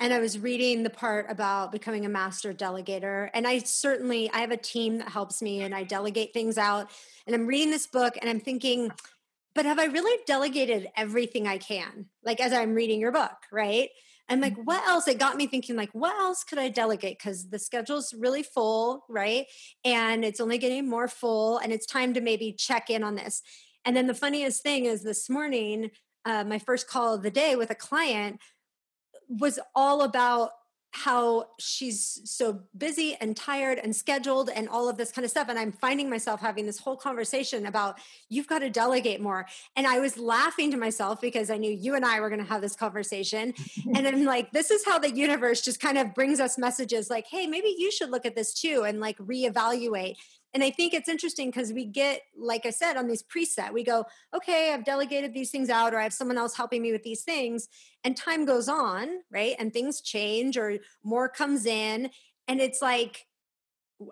and 0.00 0.12
I 0.14 0.18
was 0.18 0.38
reading 0.38 0.82
the 0.82 0.90
part 0.90 1.26
about 1.28 1.72
becoming 1.72 2.06
a 2.06 2.08
master 2.08 2.54
delegator. 2.54 3.28
And 3.34 3.46
I 3.46 3.58
certainly, 3.58 4.30
I 4.32 4.38
have 4.38 4.50
a 4.50 4.56
team 4.56 4.98
that 4.98 5.08
helps 5.08 5.42
me 5.42 5.60
and 5.60 5.74
I 5.74 5.84
delegate 5.84 6.32
things 6.32 6.56
out. 6.56 6.90
And 7.26 7.34
I'm 7.36 7.46
reading 7.46 7.70
this 7.70 7.86
book 7.86 8.14
and 8.20 8.28
I'm 8.28 8.40
thinking, 8.40 8.90
but 9.54 9.66
have 9.66 9.78
I 9.78 9.84
really 9.84 10.18
delegated 10.26 10.88
everything 10.96 11.46
I 11.46 11.58
can? 11.58 12.06
Like 12.24 12.40
as 12.40 12.52
I'm 12.52 12.74
reading 12.74 13.00
your 13.00 13.12
book, 13.12 13.36
right? 13.52 13.90
And 14.30 14.40
like, 14.40 14.52
mm-hmm. 14.52 14.62
what 14.62 14.86
else? 14.86 15.08
It 15.08 15.18
got 15.18 15.36
me 15.36 15.48
thinking, 15.48 15.74
like, 15.74 15.90
what 15.92 16.16
else 16.16 16.44
could 16.44 16.58
I 16.58 16.68
delegate? 16.68 17.18
Because 17.18 17.50
the 17.50 17.58
schedule's 17.58 18.14
really 18.14 18.44
full, 18.44 19.04
right? 19.08 19.46
And 19.84 20.24
it's 20.24 20.40
only 20.40 20.56
getting 20.56 20.88
more 20.88 21.08
full, 21.08 21.58
and 21.58 21.72
it's 21.72 21.84
time 21.84 22.14
to 22.14 22.20
maybe 22.20 22.52
check 22.52 22.90
in 22.90 23.02
on 23.02 23.16
this. 23.16 23.42
And 23.84 23.96
then 23.96 24.06
the 24.06 24.14
funniest 24.14 24.62
thing 24.62 24.84
is 24.86 25.02
this 25.02 25.30
morning, 25.30 25.90
uh, 26.24 26.44
my 26.44 26.58
first 26.58 26.88
call 26.88 27.14
of 27.14 27.22
the 27.22 27.30
day 27.30 27.56
with 27.56 27.70
a 27.70 27.74
client 27.74 28.40
was 29.28 29.58
all 29.74 30.02
about 30.02 30.50
how 30.92 31.46
she's 31.60 32.20
so 32.24 32.60
busy 32.76 33.16
and 33.20 33.36
tired 33.36 33.78
and 33.78 33.94
scheduled 33.94 34.50
and 34.50 34.68
all 34.68 34.88
of 34.88 34.96
this 34.96 35.12
kind 35.12 35.24
of 35.24 35.30
stuff. 35.30 35.48
And 35.48 35.58
I'm 35.58 35.70
finding 35.70 36.10
myself 36.10 36.40
having 36.40 36.66
this 36.66 36.80
whole 36.80 36.96
conversation 36.96 37.66
about 37.66 38.00
you've 38.28 38.48
got 38.48 38.58
to 38.58 38.70
delegate 38.70 39.20
more. 39.20 39.46
And 39.76 39.86
I 39.86 40.00
was 40.00 40.18
laughing 40.18 40.70
to 40.72 40.76
myself 40.76 41.20
because 41.20 41.48
I 41.48 41.58
knew 41.58 41.70
you 41.70 41.94
and 41.94 42.04
I 42.04 42.18
were 42.18 42.28
going 42.28 42.40
to 42.40 42.48
have 42.48 42.60
this 42.60 42.74
conversation. 42.74 43.54
and 43.94 44.06
I'm 44.06 44.24
like, 44.24 44.50
this 44.50 44.72
is 44.72 44.84
how 44.84 44.98
the 44.98 45.14
universe 45.14 45.60
just 45.60 45.80
kind 45.80 45.96
of 45.96 46.12
brings 46.12 46.40
us 46.40 46.58
messages 46.58 47.08
like, 47.08 47.26
hey, 47.28 47.46
maybe 47.46 47.72
you 47.78 47.92
should 47.92 48.10
look 48.10 48.26
at 48.26 48.34
this 48.34 48.52
too 48.52 48.82
and 48.84 48.98
like 48.98 49.16
reevaluate 49.18 50.16
and 50.52 50.64
I 50.64 50.70
think 50.70 50.94
it's 50.94 51.08
interesting 51.08 51.48
because 51.48 51.72
we 51.72 51.84
get, 51.84 52.22
like 52.36 52.66
I 52.66 52.70
said, 52.70 52.96
on 52.96 53.06
these 53.06 53.22
preset, 53.22 53.72
we 53.72 53.84
go, 53.84 54.04
okay, 54.34 54.72
I've 54.72 54.84
delegated 54.84 55.32
these 55.32 55.50
things 55.50 55.70
out, 55.70 55.94
or 55.94 55.98
I 55.98 56.02
have 56.02 56.12
someone 56.12 56.38
else 56.38 56.56
helping 56.56 56.82
me 56.82 56.92
with 56.92 57.04
these 57.04 57.22
things. 57.22 57.68
And 58.02 58.16
time 58.16 58.44
goes 58.44 58.68
on, 58.68 59.08
right? 59.30 59.54
And 59.58 59.72
things 59.72 60.00
change, 60.00 60.56
or 60.56 60.78
more 61.04 61.28
comes 61.28 61.66
in. 61.66 62.10
And 62.48 62.60
it's 62.60 62.82
like, 62.82 63.26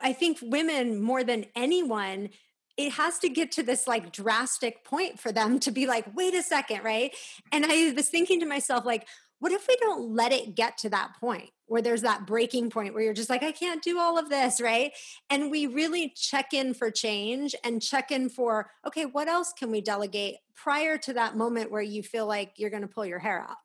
I 0.00 0.12
think 0.12 0.38
women 0.42 1.02
more 1.02 1.24
than 1.24 1.46
anyone, 1.56 2.28
it 2.76 2.92
has 2.92 3.18
to 3.18 3.28
get 3.28 3.50
to 3.52 3.64
this 3.64 3.88
like 3.88 4.12
drastic 4.12 4.84
point 4.84 5.18
for 5.18 5.32
them 5.32 5.58
to 5.60 5.72
be 5.72 5.86
like, 5.86 6.06
wait 6.14 6.34
a 6.34 6.42
second, 6.42 6.84
right? 6.84 7.12
And 7.50 7.66
I 7.66 7.92
was 7.94 8.08
thinking 8.08 8.38
to 8.40 8.46
myself, 8.46 8.84
like, 8.84 9.08
what 9.40 9.52
if 9.52 9.66
we 9.68 9.76
don't 9.76 10.14
let 10.14 10.32
it 10.32 10.54
get 10.54 10.78
to 10.78 10.90
that 10.90 11.12
point 11.20 11.50
where 11.66 11.82
there's 11.82 12.02
that 12.02 12.26
breaking 12.26 12.70
point 12.70 12.94
where 12.94 13.02
you're 13.02 13.12
just 13.12 13.30
like, 13.30 13.42
I 13.42 13.52
can't 13.52 13.82
do 13.82 13.98
all 13.98 14.18
of 14.18 14.30
this, 14.30 14.60
right? 14.60 14.92
And 15.30 15.50
we 15.50 15.66
really 15.66 16.12
check 16.16 16.52
in 16.52 16.74
for 16.74 16.90
change 16.90 17.54
and 17.62 17.82
check 17.82 18.10
in 18.10 18.30
for, 18.30 18.70
okay, 18.86 19.04
what 19.04 19.28
else 19.28 19.52
can 19.52 19.70
we 19.70 19.80
delegate 19.80 20.36
prior 20.54 20.98
to 20.98 21.12
that 21.12 21.36
moment 21.36 21.70
where 21.70 21.82
you 21.82 22.02
feel 22.02 22.26
like 22.26 22.52
you're 22.56 22.70
going 22.70 22.82
to 22.82 22.88
pull 22.88 23.06
your 23.06 23.18
hair 23.18 23.40
out? 23.40 23.56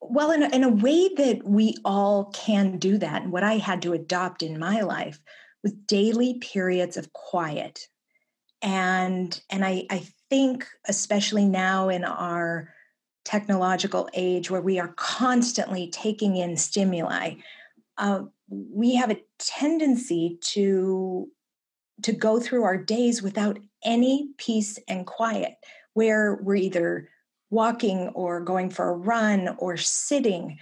Well, 0.00 0.30
in 0.30 0.44
a, 0.44 0.48
in 0.54 0.62
a 0.62 0.68
way 0.68 1.10
that 1.16 1.42
we 1.44 1.74
all 1.84 2.26
can 2.26 2.78
do 2.78 2.98
that, 2.98 3.22
and 3.22 3.32
what 3.32 3.42
I 3.42 3.54
had 3.54 3.82
to 3.82 3.94
adopt 3.94 4.44
in 4.44 4.58
my 4.58 4.80
life 4.82 5.20
was 5.64 5.72
daily 5.72 6.34
periods 6.34 6.96
of 6.96 7.12
quiet. 7.12 7.80
And 8.62 9.40
and 9.50 9.64
I, 9.64 9.86
I 9.90 10.04
think 10.30 10.66
especially 10.86 11.46
now 11.46 11.88
in 11.88 12.04
our 12.04 12.72
technological 13.28 14.08
age 14.14 14.50
where 14.50 14.62
we 14.62 14.78
are 14.78 14.94
constantly 14.96 15.90
taking 15.90 16.36
in 16.36 16.56
stimuli, 16.56 17.34
uh, 17.98 18.22
we 18.48 18.94
have 18.94 19.10
a 19.10 19.20
tendency 19.38 20.38
to 20.40 21.28
to 22.02 22.12
go 22.12 22.40
through 22.40 22.62
our 22.62 22.76
days 22.76 23.22
without 23.22 23.58
any 23.84 24.30
peace 24.38 24.78
and 24.88 25.04
quiet, 25.04 25.56
where 25.94 26.38
we're 26.42 26.54
either 26.54 27.10
walking 27.50 28.08
or 28.14 28.40
going 28.40 28.70
for 28.70 28.88
a 28.88 28.96
run 28.96 29.54
or 29.58 29.76
sitting, 29.76 30.56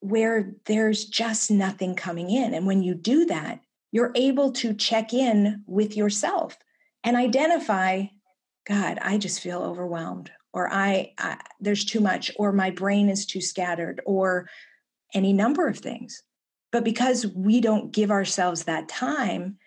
where 0.00 0.52
there's 0.66 1.06
just 1.06 1.50
nothing 1.50 1.96
coming 1.96 2.30
in. 2.30 2.52
And 2.54 2.66
when 2.66 2.82
you 2.82 2.94
do 2.94 3.24
that, 3.26 3.60
you're 3.90 4.12
able 4.14 4.52
to 4.52 4.74
check 4.74 5.12
in 5.12 5.64
with 5.66 5.96
yourself 5.96 6.58
and 7.02 7.16
identify 7.16 8.04
God, 8.66 8.98
I 9.00 9.16
just 9.16 9.40
feel 9.40 9.62
overwhelmed 9.62 10.30
or 10.52 10.72
I, 10.72 11.12
I, 11.18 11.38
there's 11.60 11.84
too 11.84 12.00
much 12.00 12.30
or 12.36 12.52
my 12.52 12.70
brain 12.70 13.08
is 13.08 13.26
too 13.26 13.40
scattered 13.40 14.00
or 14.04 14.48
any 15.14 15.32
number 15.32 15.66
of 15.68 15.78
things. 15.78 16.22
But 16.72 16.84
because 16.84 17.26
we 17.26 17.60
don't 17.60 17.92
give 17.92 18.10
ourselves 18.10 18.64
that 18.64 18.88
time 18.88 19.58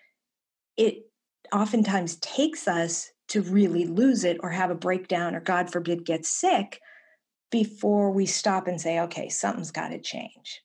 it 0.76 1.06
oftentimes 1.52 2.16
takes 2.16 2.66
us 2.66 3.10
to 3.28 3.40
really 3.42 3.86
lose 3.86 4.24
it 4.24 4.38
or 4.40 4.50
have 4.50 4.70
a 4.70 4.74
breakdown 4.74 5.34
or 5.34 5.40
god 5.40 5.70
forbid 5.70 6.04
get 6.04 6.26
sick 6.26 6.80
before 7.50 8.10
we 8.10 8.26
stop 8.26 8.66
and 8.66 8.80
say 8.80 9.00
okay 9.00 9.28
something's 9.28 9.70
got 9.70 9.88
to 9.88 10.00
change. 10.00 10.62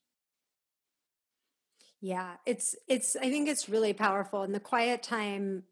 Yeah 2.02 2.36
it's 2.46 2.76
it's 2.88 3.16
i 3.18 3.30
think 3.30 3.48
it's 3.48 3.70
really 3.70 3.94
powerful 3.94 4.44
in 4.44 4.52
the 4.52 4.60
quiet 4.60 5.04
time 5.04 5.64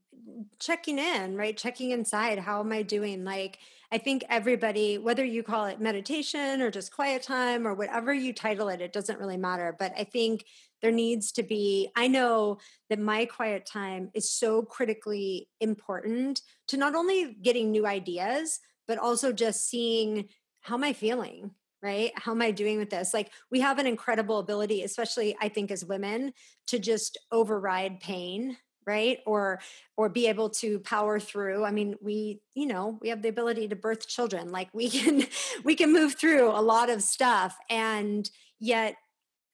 checking 0.59 0.99
in 0.99 1.35
right? 1.35 1.57
Checking 1.57 1.91
inside 1.91 2.39
how 2.39 2.59
am 2.59 2.71
i 2.71 2.81
doing? 2.81 3.23
Like 3.23 3.59
I 3.91 3.97
think 3.97 4.25
everybody, 4.29 4.97
whether 4.97 5.23
you 5.23 5.43
call 5.43 5.65
it 5.65 5.79
meditation 5.79 6.61
or 6.61 6.69
just 6.69 6.91
quiet 6.91 7.23
time 7.23 7.65
or 7.65 7.73
whatever 7.73 8.13
you 8.13 8.33
title 8.33 8.67
it, 8.67 8.81
it 8.81 8.91
doesn't 8.91 9.19
really 9.19 9.37
matter. 9.37 9.75
But 9.79 9.93
I 9.97 10.03
think 10.03 10.43
there 10.81 10.91
needs 10.91 11.31
to 11.33 11.43
be, 11.43 11.89
I 11.95 12.07
know 12.07 12.57
that 12.89 12.99
my 12.99 13.25
quiet 13.25 13.65
time 13.65 14.11
is 14.13 14.29
so 14.29 14.61
critically 14.61 15.47
important 15.61 16.41
to 16.67 16.77
not 16.77 16.95
only 16.95 17.37
getting 17.41 17.71
new 17.71 17.87
ideas, 17.87 18.59
but 18.87 18.97
also 18.97 19.31
just 19.31 19.69
seeing 19.69 20.27
how 20.61 20.75
am 20.75 20.83
I 20.83 20.93
feeling? 20.93 21.51
right? 21.83 22.11
How 22.15 22.31
am 22.31 22.41
I 22.41 22.51
doing 22.51 22.79
with 22.79 22.89
this? 22.89 23.13
Like, 23.13 23.31
we 23.51 23.59
have 23.59 23.77
an 23.77 23.85
incredible 23.85 24.39
ability, 24.39 24.81
especially 24.81 25.37
I 25.39 25.47
think 25.47 25.69
as 25.69 25.85
women, 25.85 26.33
to 26.67 26.79
just 26.79 27.17
override 27.31 27.99
pain 27.99 28.57
right? 28.87 29.19
Or 29.25 29.59
or 29.97 30.09
be 30.09 30.27
able 30.27 30.49
to 30.49 30.79
power 30.79 31.19
through 31.19 31.65
i 31.65 31.71
mean 31.71 31.95
we 32.01 32.39
you 32.53 32.67
know 32.67 32.97
we 33.01 33.09
have 33.09 33.21
the 33.21 33.29
ability 33.29 33.67
to 33.67 33.75
birth 33.75 34.07
children 34.07 34.51
like 34.51 34.69
we 34.73 34.89
can 34.97 35.23
we 35.63 35.75
can 35.75 35.91
move 35.91 36.15
through 36.15 36.49
a 36.49 36.61
lot 36.61 36.89
of 36.89 37.01
stuff 37.01 37.57
and 37.69 38.29
yet 38.59 38.95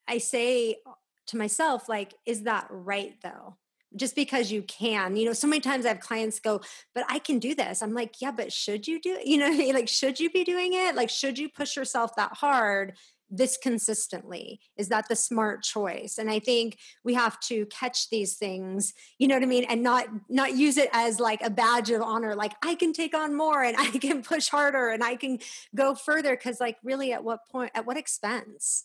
i 0.06 0.18
say 0.18 0.76
uh, 0.86 0.92
to 1.26 1.36
myself 1.36 1.88
like 1.88 2.14
is 2.26 2.42
that 2.42 2.66
right 2.70 3.14
though? 3.22 3.56
Just 3.96 4.16
because 4.16 4.50
you 4.50 4.62
can 4.62 5.16
you 5.16 5.24
know 5.24 5.32
so 5.32 5.46
many 5.46 5.60
times 5.60 5.86
i 5.86 5.88
have 5.88 6.00
clients 6.00 6.40
go 6.40 6.60
but 6.94 7.04
i 7.08 7.18
can 7.18 7.38
do 7.38 7.54
this. 7.54 7.80
I'm 7.82 7.94
like 7.94 8.20
yeah 8.20 8.32
but 8.32 8.52
should 8.52 8.86
you 8.88 9.00
do 9.00 9.14
it 9.14 9.26
you 9.26 9.38
know 9.38 9.50
like 9.72 9.88
should 9.88 10.18
you 10.18 10.30
be 10.30 10.44
doing 10.44 10.72
it? 10.72 10.94
Like 10.96 11.10
should 11.10 11.38
you 11.38 11.48
push 11.48 11.76
yourself 11.76 12.16
that 12.16 12.32
hard 12.32 12.96
this 13.30 13.56
consistently? 13.56 14.60
Is 14.76 14.88
that 14.88 15.08
the 15.08 15.16
smart 15.16 15.62
choice? 15.62 16.18
And 16.18 16.30
i 16.30 16.38
think 16.38 16.78
we 17.04 17.14
have 17.14 17.38
to 17.40 17.66
catch 17.66 18.10
these 18.10 18.34
things 18.34 18.92
you 19.18 19.28
know 19.28 19.34
what 19.34 19.42
i 19.42 19.46
mean? 19.46 19.64
And 19.64 19.82
not 19.82 20.06
not 20.28 20.56
use 20.56 20.76
it 20.76 20.88
as 20.92 21.20
like 21.20 21.40
a 21.42 21.50
badge 21.50 21.90
of 21.90 22.02
honor 22.02 22.34
like 22.34 22.52
i 22.62 22.74
can 22.74 22.92
take 22.92 23.14
on 23.14 23.34
more 23.36 23.62
and 23.62 23.76
i 23.78 23.90
can 23.90 24.22
push 24.22 24.48
harder 24.48 24.88
and 24.88 25.02
i 25.02 25.16
can 25.16 25.38
go 25.74 25.94
further 25.94 26.36
because 26.36 26.60
like 26.60 26.76
really 26.82 27.12
at 27.12 27.24
what 27.24 27.40
point 27.50 27.72
at 27.74 27.86
what 27.86 27.96
expense? 27.96 28.84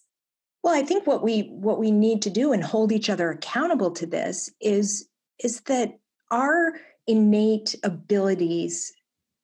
Well 0.64 0.74
i 0.74 0.84
think 0.84 1.08
what 1.08 1.24
we 1.24 1.42
what 1.52 1.80
we 1.80 1.92
need 1.92 2.22
to 2.24 2.30
do 2.30 2.52
and 2.52 2.64
hold 2.64 2.92
each 2.92 3.10
other 3.10 3.32
accountable 3.32 3.92
to 3.92 4.06
this 4.06 4.50
is 4.62 5.08
is 5.44 5.62
that 5.62 6.00
our 6.32 6.74
innate 7.08 7.76
abilities 7.84 8.94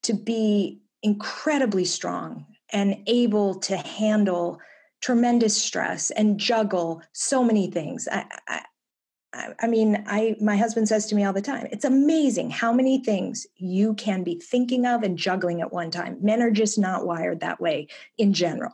to 0.04 0.14
be 0.14 0.80
incredibly 1.02 1.86
strong 1.86 2.46
and 2.72 2.98
able 3.08 3.56
to 3.56 3.78
handle 3.78 4.60
tremendous 5.06 5.56
stress 5.56 6.10
and 6.10 6.40
juggle 6.40 7.00
so 7.14 7.44
many 7.44 7.70
things. 7.70 8.08
I, 8.12 8.26
I, 8.48 9.54
I 9.60 9.68
mean, 9.68 10.04
I 10.08 10.36
my 10.42 10.58
husband 10.58 10.88
says 10.88 11.06
to 11.08 11.16
me 11.16 11.24
all 11.24 11.34
the 11.34 11.44
time, 11.44 11.68
it's 11.72 11.86
amazing 11.86 12.50
how 12.50 12.74
many 12.74 13.04
things 13.04 13.46
you 13.56 13.94
can 13.94 14.24
be 14.24 14.40
thinking 14.40 14.88
of 14.88 15.04
and 15.04 15.16
juggling 15.16 15.62
at 15.62 15.72
one 15.72 15.92
time. 15.92 16.18
Men 16.22 16.42
are 16.42 16.50
just 16.50 16.80
not 16.80 17.06
wired 17.06 17.42
that 17.42 17.62
way 17.62 17.88
in 18.18 18.34
general, 18.34 18.72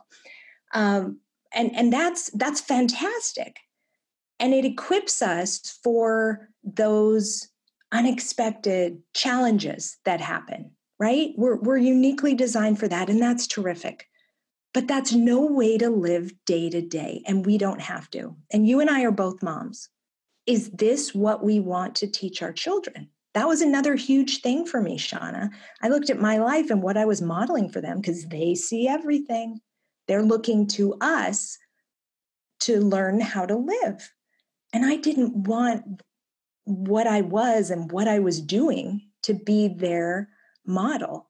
um, 0.72 1.18
and 1.52 1.76
and 1.76 1.92
that's 1.92 2.30
that's 2.30 2.62
fantastic, 2.62 3.58
and 4.40 4.54
it 4.54 4.64
equips 4.64 5.20
us 5.20 5.78
for 5.84 6.48
those 6.64 7.48
unexpected 7.92 9.02
challenges 9.12 9.98
that 10.06 10.22
happen. 10.22 10.70
Right? 10.98 11.34
We're 11.36 11.56
we're 11.56 11.76
uniquely 11.76 12.34
designed 12.34 12.78
for 12.78 12.88
that, 12.88 13.10
and 13.10 13.20
that's 13.20 13.46
terrific. 13.46 14.08
But 14.74 14.88
that's 14.88 15.12
no 15.12 15.44
way 15.44 15.76
to 15.78 15.90
live 15.90 16.32
day 16.46 16.70
to 16.70 16.80
day, 16.80 17.22
and 17.26 17.44
we 17.44 17.58
don't 17.58 17.80
have 17.80 18.10
to. 18.10 18.34
And 18.52 18.66
you 18.66 18.80
and 18.80 18.88
I 18.88 19.02
are 19.02 19.10
both 19.10 19.42
moms. 19.42 19.88
Is 20.46 20.70
this 20.70 21.14
what 21.14 21.44
we 21.44 21.60
want 21.60 21.94
to 21.96 22.06
teach 22.06 22.42
our 22.42 22.52
children? 22.52 23.10
That 23.34 23.48
was 23.48 23.62
another 23.62 23.94
huge 23.94 24.40
thing 24.40 24.66
for 24.66 24.80
me, 24.80 24.98
Shauna. 24.98 25.50
I 25.82 25.88
looked 25.88 26.10
at 26.10 26.20
my 26.20 26.38
life 26.38 26.70
and 26.70 26.82
what 26.82 26.96
I 26.96 27.04
was 27.04 27.22
modeling 27.22 27.68
for 27.70 27.80
them 27.80 28.00
because 28.00 28.26
they 28.26 28.54
see 28.54 28.88
everything. 28.88 29.60
They're 30.08 30.22
looking 30.22 30.66
to 30.68 30.94
us 31.00 31.58
to 32.60 32.80
learn 32.80 33.20
how 33.20 33.46
to 33.46 33.56
live. 33.56 34.12
And 34.72 34.84
I 34.84 34.96
didn't 34.96 35.34
want 35.46 36.02
what 36.64 37.06
I 37.06 37.22
was 37.22 37.70
and 37.70 37.90
what 37.90 38.08
I 38.08 38.18
was 38.18 38.40
doing 38.40 39.02
to 39.22 39.34
be 39.34 39.68
their 39.68 40.28
model. 40.66 41.28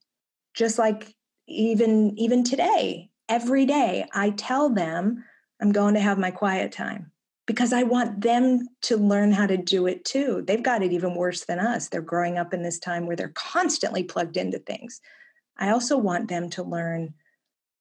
Just 0.54 0.78
like 0.78 1.14
even 1.46 2.18
even 2.18 2.44
today, 2.44 3.10
every 3.32 3.64
day 3.64 4.04
I 4.12 4.28
tell 4.30 4.68
them 4.68 5.24
I'm 5.58 5.72
going 5.72 5.94
to 5.94 6.00
have 6.00 6.18
my 6.18 6.30
quiet 6.30 6.70
time 6.70 7.10
because 7.46 7.72
I 7.72 7.82
want 7.82 8.20
them 8.20 8.68
to 8.82 8.98
learn 8.98 9.32
how 9.32 9.46
to 9.46 9.56
do 9.56 9.86
it 9.86 10.04
too. 10.04 10.44
They've 10.46 10.62
got 10.62 10.82
it 10.82 10.92
even 10.92 11.14
worse 11.14 11.46
than 11.46 11.58
us. 11.58 11.88
They're 11.88 12.02
growing 12.02 12.36
up 12.36 12.52
in 12.52 12.62
this 12.62 12.78
time 12.78 13.06
where 13.06 13.16
they're 13.16 13.32
constantly 13.34 14.04
plugged 14.04 14.36
into 14.36 14.58
things. 14.58 15.00
I 15.56 15.70
also 15.70 15.96
want 15.96 16.28
them 16.28 16.50
to 16.50 16.62
learn 16.62 17.14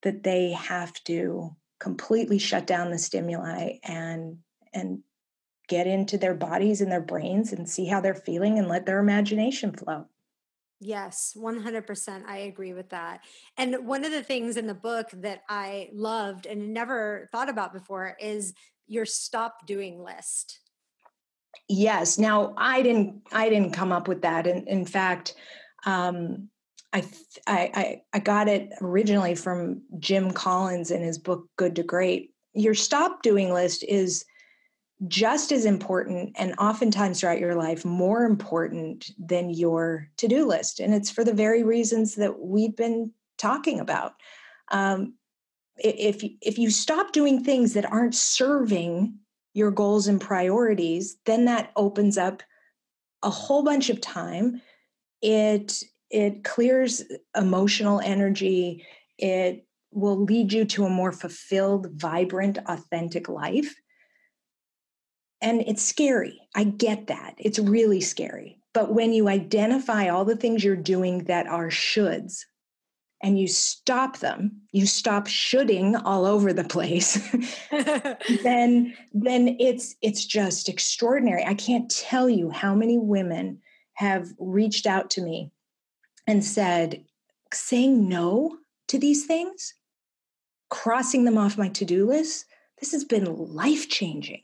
that 0.04 0.24
they 0.24 0.54
have 0.54 0.94
to 1.04 1.54
completely 1.82 2.40
shut 2.40 2.66
down 2.66 2.90
the 2.90 2.98
stimuli 2.98 3.74
and 3.84 4.38
and 4.74 5.00
get 5.68 5.86
into 5.86 6.18
their 6.18 6.34
bodies 6.34 6.80
and 6.80 6.90
their 6.90 7.02
brains 7.02 7.52
and 7.52 7.68
see 7.68 7.88
how 7.88 8.00
they're 8.00 8.16
feeling 8.16 8.58
and 8.58 8.70
let 8.70 8.86
their 8.86 9.00
imagination 9.00 9.74
flow. 9.74 10.06
Yes, 10.84 11.38
100%. 11.38 12.26
I 12.26 12.38
agree 12.38 12.74
with 12.74 12.90
that. 12.90 13.24
And 13.56 13.86
one 13.88 14.04
of 14.04 14.12
the 14.12 14.24
things 14.24 14.58
in 14.58 14.66
the 14.66 14.74
book 14.74 15.10
that 15.14 15.44
I 15.48 15.90
loved 15.94 16.48
and 16.48 16.74
never 16.74 17.30
thought 17.32 17.50
about 17.50 17.72
before 17.72 18.18
is 18.20 18.54
your 18.88 19.06
stop 19.06 19.68
doing 19.68 20.04
list. 20.04 20.60
Yes. 21.70 22.18
Now, 22.18 22.56
I 22.58 22.82
didn't 22.82 23.22
I 23.32 23.48
didn't 23.48 23.74
come 23.74 23.92
up 23.92 24.08
with 24.08 24.24
that. 24.24 24.48
In, 24.48 24.68
in 24.68 24.86
fact, 24.86 25.36
um, 25.86 26.50
I, 26.92 27.06
I 27.48 28.02
I 28.12 28.20
got 28.20 28.48
it 28.48 28.72
originally 28.82 29.36
from 29.36 29.84
Jim 30.00 30.32
Collins 30.32 30.90
in 30.90 31.04
his 31.04 31.20
book 31.20 31.48
Good 31.58 31.76
to 31.76 31.84
Great. 31.84 32.34
Your 32.54 32.74
stop 32.74 33.22
doing 33.22 33.54
list 33.54 33.84
is 33.84 34.26
just 35.08 35.52
as 35.52 35.66
important 35.66 36.32
and 36.38 36.54
oftentimes 36.60 37.20
throughout 37.20 37.40
your 37.40 37.56
life 37.56 37.84
more 37.84 38.24
important 38.24 39.10
than 39.18 39.50
your 39.50 40.08
to-do 40.18 40.48
list 40.48 40.80
and 40.80 40.94
it's 40.94 41.10
for 41.10 41.24
the 41.24 41.34
very 41.34 41.64
reasons 41.64 42.16
that 42.16 42.40
we've 42.40 42.76
been 42.76 43.12
talking 43.38 43.80
about 43.80 44.14
um, 44.72 45.14
if 45.78 46.24
if 46.42 46.58
you 46.58 46.70
stop 46.70 47.12
doing 47.12 47.44
things 47.44 47.74
that 47.74 47.92
aren't 47.92 48.16
serving 48.16 49.18
your 49.54 49.72
goals 49.72 50.08
and 50.08 50.22
priorities, 50.22 51.18
then 51.26 51.46
that 51.46 51.72
opens 51.76 52.18
up 52.18 52.44
a 53.24 53.30
whole 53.30 53.64
bunch 53.64 53.90
of 53.90 54.02
time. 54.02 54.62
It 55.22 55.84
it 56.10 56.44
clears 56.44 57.04
emotional 57.36 58.00
energy. 58.02 58.86
It 59.18 59.66
will 59.92 60.24
lead 60.24 60.54
you 60.54 60.66
to 60.66 60.86
a 60.86 60.90
more 60.90 61.12
fulfilled, 61.12 61.88
vibrant, 61.94 62.58
authentic 62.66 63.28
life. 63.28 63.76
And 65.42 65.62
it's 65.62 65.84
scary. 65.84 66.40
I 66.56 66.66
get 66.66 67.08
that. 67.08 67.36
It's 67.38 67.60
really 67.60 68.02
scary. 68.02 68.60
But 68.74 68.94
when 68.94 69.12
you 69.12 69.28
identify 69.28 70.08
all 70.08 70.24
the 70.24 70.36
things 70.36 70.64
you're 70.64 70.76
doing 70.76 71.26
that 71.26 71.48
are 71.48 71.68
shoulds 71.68 72.46
and 73.24 73.40
you 73.40 73.48
stop 73.48 74.20
them, 74.20 74.62
you 74.72 74.86
stop 74.86 75.28
shoulding 75.28 75.96
all 75.96 76.26
over 76.26 76.54
the 76.54 76.64
place, 76.64 77.16
then 78.44 78.96
then 79.14 79.58
it's 79.60 79.96
it's 80.02 80.26
just 80.26 80.70
extraordinary. 80.70 81.44
I 81.44 81.54
can't 81.54 81.90
tell 81.90 82.30
you 82.30 82.50
how 82.50 82.74
many 82.74 82.98
women 82.98 83.60
have 83.94 84.30
reached 84.40 84.88
out 84.88 85.10
to 85.12 85.22
me 85.22 85.52
and 86.28 86.44
said, 86.44 87.04
saying 87.54 88.08
no 88.08 88.58
to 88.88 88.98
these 88.98 89.26
things, 89.26 89.74
crossing 90.70 91.26
them 91.26 91.38
off 91.38 91.58
my 91.58 91.68
to-do 91.70 92.08
list, 92.08 92.46
this 92.80 92.92
has 92.94 93.04
been 93.04 93.26
life-changing. 93.26 94.42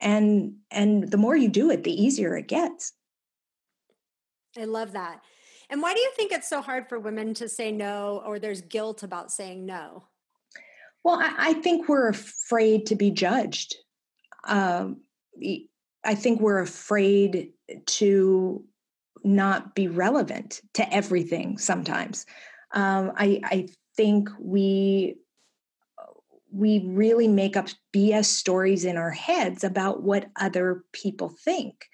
And 0.00 0.56
and 0.70 1.10
the 1.10 1.16
more 1.16 1.36
you 1.36 1.48
do 1.48 1.70
it, 1.70 1.84
the 1.84 1.92
easier 1.92 2.36
it 2.36 2.48
gets. 2.48 2.92
I 4.58 4.64
love 4.64 4.92
that. 4.92 5.20
And 5.68 5.80
why 5.80 5.94
do 5.94 6.00
you 6.00 6.10
think 6.16 6.32
it's 6.32 6.48
so 6.48 6.60
hard 6.60 6.88
for 6.88 6.98
women 6.98 7.32
to 7.34 7.48
say 7.48 7.70
no 7.70 8.22
or 8.26 8.38
there's 8.38 8.60
guilt 8.62 9.02
about 9.02 9.30
saying 9.30 9.64
no? 9.64 10.04
Well, 11.04 11.20
I, 11.20 11.34
I 11.38 11.52
think 11.54 11.88
we're 11.88 12.08
afraid 12.08 12.86
to 12.86 12.96
be 12.96 13.10
judged. 13.10 13.76
Um, 14.44 15.02
I 16.04 16.14
think 16.14 16.40
we're 16.40 16.60
afraid 16.60 17.52
to 17.86 18.64
not 19.22 19.74
be 19.74 19.86
relevant 19.86 20.60
to 20.74 20.92
everything 20.92 21.58
sometimes. 21.58 22.26
Um, 22.72 23.12
I, 23.16 23.40
I 23.44 23.68
think 23.96 24.28
we 24.38 25.16
we 26.52 26.84
really 26.86 27.28
make 27.28 27.56
up 27.56 27.68
BS 27.94 28.26
stories 28.26 28.84
in 28.84 28.96
our 28.96 29.10
heads 29.10 29.64
about 29.64 30.02
what 30.02 30.30
other 30.36 30.84
people 30.92 31.34
think. 31.44 31.86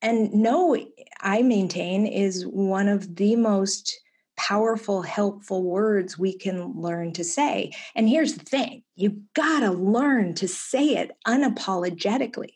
And 0.00 0.32
no, 0.32 0.76
I 1.20 1.42
maintain 1.42 2.06
is 2.06 2.46
one 2.46 2.88
of 2.88 3.16
the 3.16 3.36
most 3.36 3.98
powerful, 4.36 5.02
helpful 5.02 5.64
words 5.64 6.16
we 6.16 6.32
can 6.32 6.72
learn 6.80 7.12
to 7.12 7.24
say. 7.24 7.72
And 7.96 8.08
here's 8.08 8.34
the 8.34 8.44
thing 8.44 8.84
you 8.94 9.22
gotta 9.34 9.72
learn 9.72 10.34
to 10.34 10.46
say 10.46 10.96
it 10.96 11.10
unapologetically, 11.26 12.52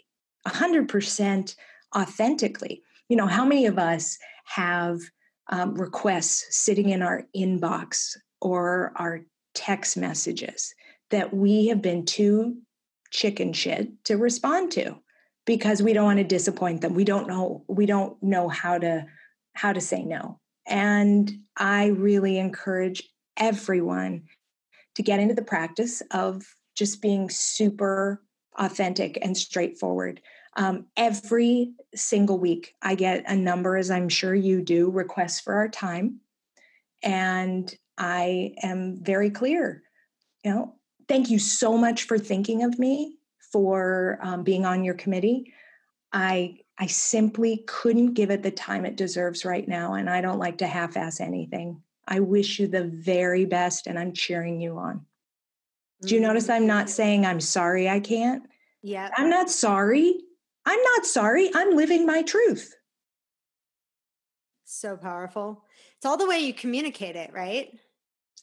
100% 0.46 1.56
authentically. 1.96 2.82
You 3.08 3.16
know, 3.16 3.26
how 3.26 3.44
many 3.44 3.66
of 3.66 3.78
us 3.78 4.16
have 4.44 5.00
um, 5.48 5.74
requests 5.74 6.56
sitting 6.56 6.90
in 6.90 7.02
our 7.02 7.24
inbox 7.36 8.16
or 8.40 8.92
our 8.96 9.22
text 9.54 9.96
messages 9.96 10.72
that 11.12 11.32
we 11.32 11.68
have 11.68 11.80
been 11.80 12.04
too 12.04 12.58
chicken 13.10 13.52
shit 13.52 14.04
to 14.04 14.16
respond 14.16 14.72
to? 14.72 14.96
because 15.44 15.82
we 15.82 15.92
don't 15.92 16.04
want 16.04 16.18
to 16.18 16.24
disappoint 16.24 16.80
them. 16.80 16.94
We 16.94 17.04
don't 17.04 17.28
know 17.28 17.64
we 17.68 17.86
don't 17.86 18.20
know 18.22 18.48
how 18.48 18.78
to 18.78 19.06
how 19.54 19.72
to 19.72 19.80
say 19.80 20.02
no. 20.02 20.38
And 20.66 21.30
i 21.56 21.86
really 21.86 22.38
encourage 22.38 23.02
everyone 23.36 24.24
to 24.94 25.02
get 25.02 25.20
into 25.20 25.34
the 25.34 25.42
practice 25.42 26.02
of 26.10 26.42
just 26.74 27.02
being 27.02 27.28
super 27.30 28.22
authentic 28.58 29.18
and 29.22 29.36
straightforward. 29.36 30.20
Um, 30.54 30.86
every 30.96 31.72
single 31.94 32.38
week 32.38 32.74
i 32.82 32.94
get 32.94 33.24
a 33.26 33.34
number 33.34 33.76
as 33.76 33.90
i'm 33.90 34.08
sure 34.08 34.34
you 34.34 34.62
do 34.62 34.90
requests 34.90 35.40
for 35.40 35.54
our 35.54 35.68
time. 35.68 36.20
And 37.02 37.74
i 37.98 38.54
am 38.62 38.98
very 39.02 39.30
clear 39.30 39.82
you 40.44 40.50
know 40.50 40.74
thank 41.12 41.28
you 41.28 41.38
so 41.38 41.76
much 41.76 42.04
for 42.04 42.18
thinking 42.18 42.62
of 42.62 42.78
me 42.78 43.18
for 43.52 44.18
um, 44.22 44.42
being 44.42 44.64
on 44.64 44.82
your 44.82 44.94
committee. 44.94 45.52
I 46.10 46.60
I 46.78 46.86
simply 46.86 47.64
couldn't 47.66 48.14
give 48.14 48.30
it 48.30 48.42
the 48.42 48.50
time 48.50 48.86
it 48.86 48.96
deserves 48.96 49.44
right 49.44 49.68
now, 49.68 49.92
and 49.92 50.08
I 50.08 50.22
don't 50.22 50.38
like 50.38 50.56
to 50.58 50.66
half-ass 50.66 51.20
anything. 51.20 51.82
I 52.08 52.20
wish 52.20 52.58
you 52.58 52.66
the 52.66 52.84
very 52.84 53.44
best, 53.44 53.86
and 53.86 53.98
I'm 53.98 54.14
cheering 54.14 54.58
you 54.58 54.78
on. 54.78 55.04
Do 56.00 56.14
you 56.14 56.20
notice 56.20 56.48
I'm 56.48 56.66
not 56.66 56.86
mm-hmm. 56.86 56.92
saying 56.92 57.26
I'm 57.26 57.40
sorry 57.40 57.90
I 57.90 58.00
can't? 58.00 58.44
Yeah. 58.80 59.10
I'm 59.14 59.28
not 59.28 59.50
sorry. 59.50 60.18
I'm 60.64 60.82
not 60.82 61.04
sorry. 61.04 61.50
I'm 61.54 61.76
living 61.76 62.06
my 62.06 62.22
truth. 62.22 62.74
So 64.64 64.96
powerful. 64.96 65.62
It's 65.98 66.06
all 66.06 66.16
the 66.16 66.26
way 66.26 66.38
you 66.38 66.54
communicate 66.54 67.16
it, 67.16 67.34
right? 67.34 67.68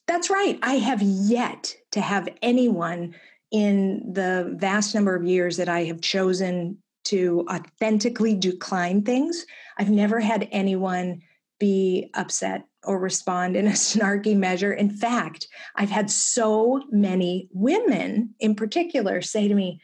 That's 0.10 0.32
right. 0.32 0.58
I 0.64 0.78
have 0.78 1.04
yet 1.04 1.76
to 1.92 2.02
have 2.02 2.28
anyone 2.42 3.14
in 3.52 4.12
the 4.12 4.56
vast 4.58 4.96
number 4.96 5.16
of 5.16 5.24
years 5.24 5.56
that 5.58 5.70
I 5.70 5.84
have 5.84 6.02
chosen 6.02 6.80
to 7.06 7.46
authentically 7.48 8.34
decline 8.34 9.04
things, 9.04 9.46
I've 9.78 9.92
never 9.92 10.20
had 10.20 10.48
anyone 10.52 11.22
be 11.60 12.10
upset 12.16 12.66
or 12.84 12.98
respond 12.98 13.56
in 13.56 13.68
a 13.68 13.72
snarky 13.74 14.36
measure. 14.36 14.74
In 14.74 14.90
fact, 14.90 15.48
I've 15.76 15.92
had 15.92 16.10
so 16.10 16.82
many 16.90 17.48
women 17.52 18.34
in 18.40 18.56
particular 18.56 19.22
say 19.22 19.48
to 19.48 19.54
me, 19.54 19.80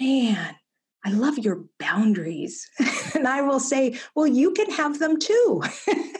Man, 0.00 0.54
I 1.04 1.10
love 1.10 1.38
your 1.38 1.64
boundaries. 1.80 2.70
and 3.16 3.26
I 3.26 3.42
will 3.42 3.60
say, 3.60 3.98
Well, 4.14 4.28
you 4.28 4.52
can 4.52 4.70
have 4.70 5.00
them 5.00 5.18
too. 5.18 5.64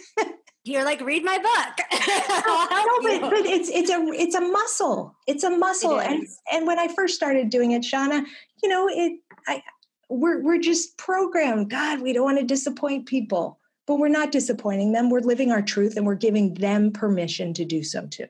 you're 0.66 0.84
like 0.84 1.00
read 1.00 1.24
my 1.24 1.38
book. 1.38 1.86
No, 2.46 3.20
but, 3.20 3.30
but 3.30 3.46
it's 3.46 3.68
it's 3.68 3.90
a 3.90 3.98
it's 4.12 4.34
a 4.34 4.40
muscle. 4.40 5.14
It's 5.26 5.44
a 5.44 5.50
muscle. 5.50 5.98
It 5.98 6.06
and 6.06 6.26
and 6.52 6.66
when 6.66 6.78
i 6.78 6.88
first 6.88 7.14
started 7.14 7.50
doing 7.50 7.72
it 7.72 7.82
shauna 7.82 8.24
you 8.62 8.68
know 8.68 8.88
it 8.88 9.20
i 9.46 9.62
we're 10.08 10.42
we're 10.42 10.58
just 10.58 10.96
programmed. 10.96 11.70
God 11.70 12.00
we 12.00 12.12
don't 12.12 12.24
want 12.24 12.38
to 12.38 12.44
disappoint 12.44 13.06
people 13.06 13.58
but 13.86 13.96
we're 13.96 14.08
not 14.08 14.32
disappointing 14.32 14.90
them. 14.92 15.10
We're 15.10 15.20
living 15.20 15.52
our 15.52 15.62
truth 15.62 15.96
and 15.96 16.04
we're 16.04 16.16
giving 16.16 16.54
them 16.54 16.90
permission 16.90 17.54
to 17.54 17.64
do 17.64 17.84
so 17.84 18.06
too. 18.06 18.26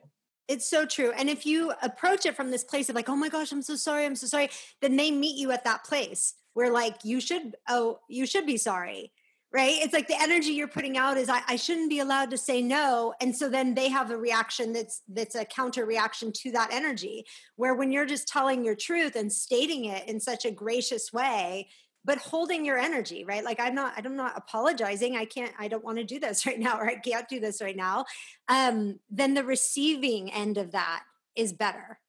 It's 0.47 0.69
so 0.69 0.85
true. 0.85 1.11
And 1.17 1.29
if 1.29 1.47
you 1.47 1.73
approach 1.81 2.27
it 2.27 2.35
from 2.35 2.51
this 2.51 2.63
place 2.63 2.89
of 2.89 2.95
like 2.95 3.09
oh 3.09 3.15
my 3.15 3.29
gosh 3.29 3.51
i'm 3.51 3.61
so 3.61 3.75
sorry 3.75 4.05
i'm 4.05 4.15
so 4.15 4.27
sorry 4.27 4.49
then 4.81 4.95
they 4.95 5.11
meet 5.11 5.37
you 5.37 5.51
at 5.51 5.63
that 5.63 5.83
place 5.83 6.35
where 6.53 6.71
like 6.71 6.97
you 7.03 7.19
should 7.19 7.55
oh 7.67 7.99
you 8.09 8.25
should 8.25 8.45
be 8.45 8.57
sorry 8.57 9.11
right? 9.57 9.79
It's 9.81 9.93
like 9.93 10.07
the 10.07 10.21
energy 10.21 10.51
you're 10.51 10.67
putting 10.67 10.99
out 10.99 11.17
is 11.17 11.29
I, 11.29 11.41
I, 11.47 11.55
shouldn't 11.55 11.89
be 11.89 11.97
allowed 11.97 12.29
to 12.29 12.37
say 12.37 12.61
no. 12.61 13.15
And 13.19 13.35
so 13.35 13.49
then 13.49 13.73
they 13.73 13.89
have 13.89 14.11
a 14.11 14.17
reaction 14.17 14.71
that's 14.71 15.01
that's 15.09 15.33
a 15.33 15.45
counter 15.45 15.83
reaction 15.83 16.31
to 16.43 16.51
that 16.51 16.69
energy 16.71 17.25
where 17.55 17.73
when 17.73 17.91
you're 17.91 18.05
just 18.05 18.27
telling 18.27 18.63
your 18.63 18.75
truth 18.75 19.15
and 19.15 19.33
stating 19.33 19.85
it 19.85 20.07
in 20.07 20.19
such 20.19 20.45
a 20.45 20.51
gracious 20.51 21.11
way 21.11 21.69
but 22.05 22.19
holding 22.19 22.63
your 22.63 22.77
energy 22.77 23.25
right? 23.25 23.43
Like 23.43 23.59
i'm 23.59 23.73
not 23.73 23.93
i'm 23.97 24.15
not 24.15 24.37
apologizing. 24.37 25.17
I 25.17 25.25
can't 25.25 25.53
i 25.57 25.67
don't 25.67 25.83
want 25.83 25.97
to 25.97 26.03
do 26.03 26.19
this 26.19 26.45
right 26.49 26.59
now 26.59 26.77
or 26.77 26.87
i 26.87 26.95
can't 26.95 27.27
do 27.27 27.39
this 27.39 27.59
right 27.59 27.75
now. 27.75 28.05
Um 28.47 28.99
then 29.09 29.33
the 29.33 29.43
receiving 29.43 30.31
end 30.31 30.59
of 30.59 30.71
that 30.73 31.01
is 31.35 31.51
better. 31.51 31.99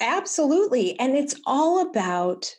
Absolutely. 0.00 0.98
And 0.98 1.16
it's 1.16 1.36
all 1.44 1.86
about 1.86 2.56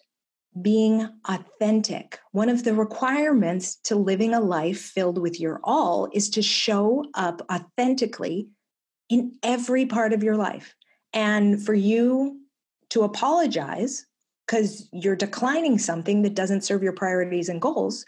being 0.62 1.10
authentic. 1.26 2.20
One 2.32 2.50
of 2.50 2.64
the 2.64 2.74
requirements 2.74 3.76
to 3.86 3.96
living 3.96 4.34
a 4.34 4.40
life 4.40 4.80
filled 4.80 5.18
with 5.18 5.40
your 5.40 5.60
all 5.64 6.10
is 6.14 6.30
to 6.32 6.42
show 6.42 7.06
up 7.14 7.42
authentically 7.52 8.50
in 9.10 9.34
every 9.44 9.86
part 9.86 10.14
of 10.14 10.24
your 10.24 10.36
life. 10.36 10.76
And 11.14 11.64
for 11.64 11.74
you 11.74 12.40
to 12.90 13.04
apologize 13.04 14.06
because 14.46 14.88
you're 14.92 15.16
declining 15.16 15.78
something 15.78 16.22
that 16.24 16.36
doesn't 16.36 16.64
serve 16.64 16.84
your 16.84 16.94
priorities 16.94 17.50
and 17.50 17.62
goals, 17.62 18.06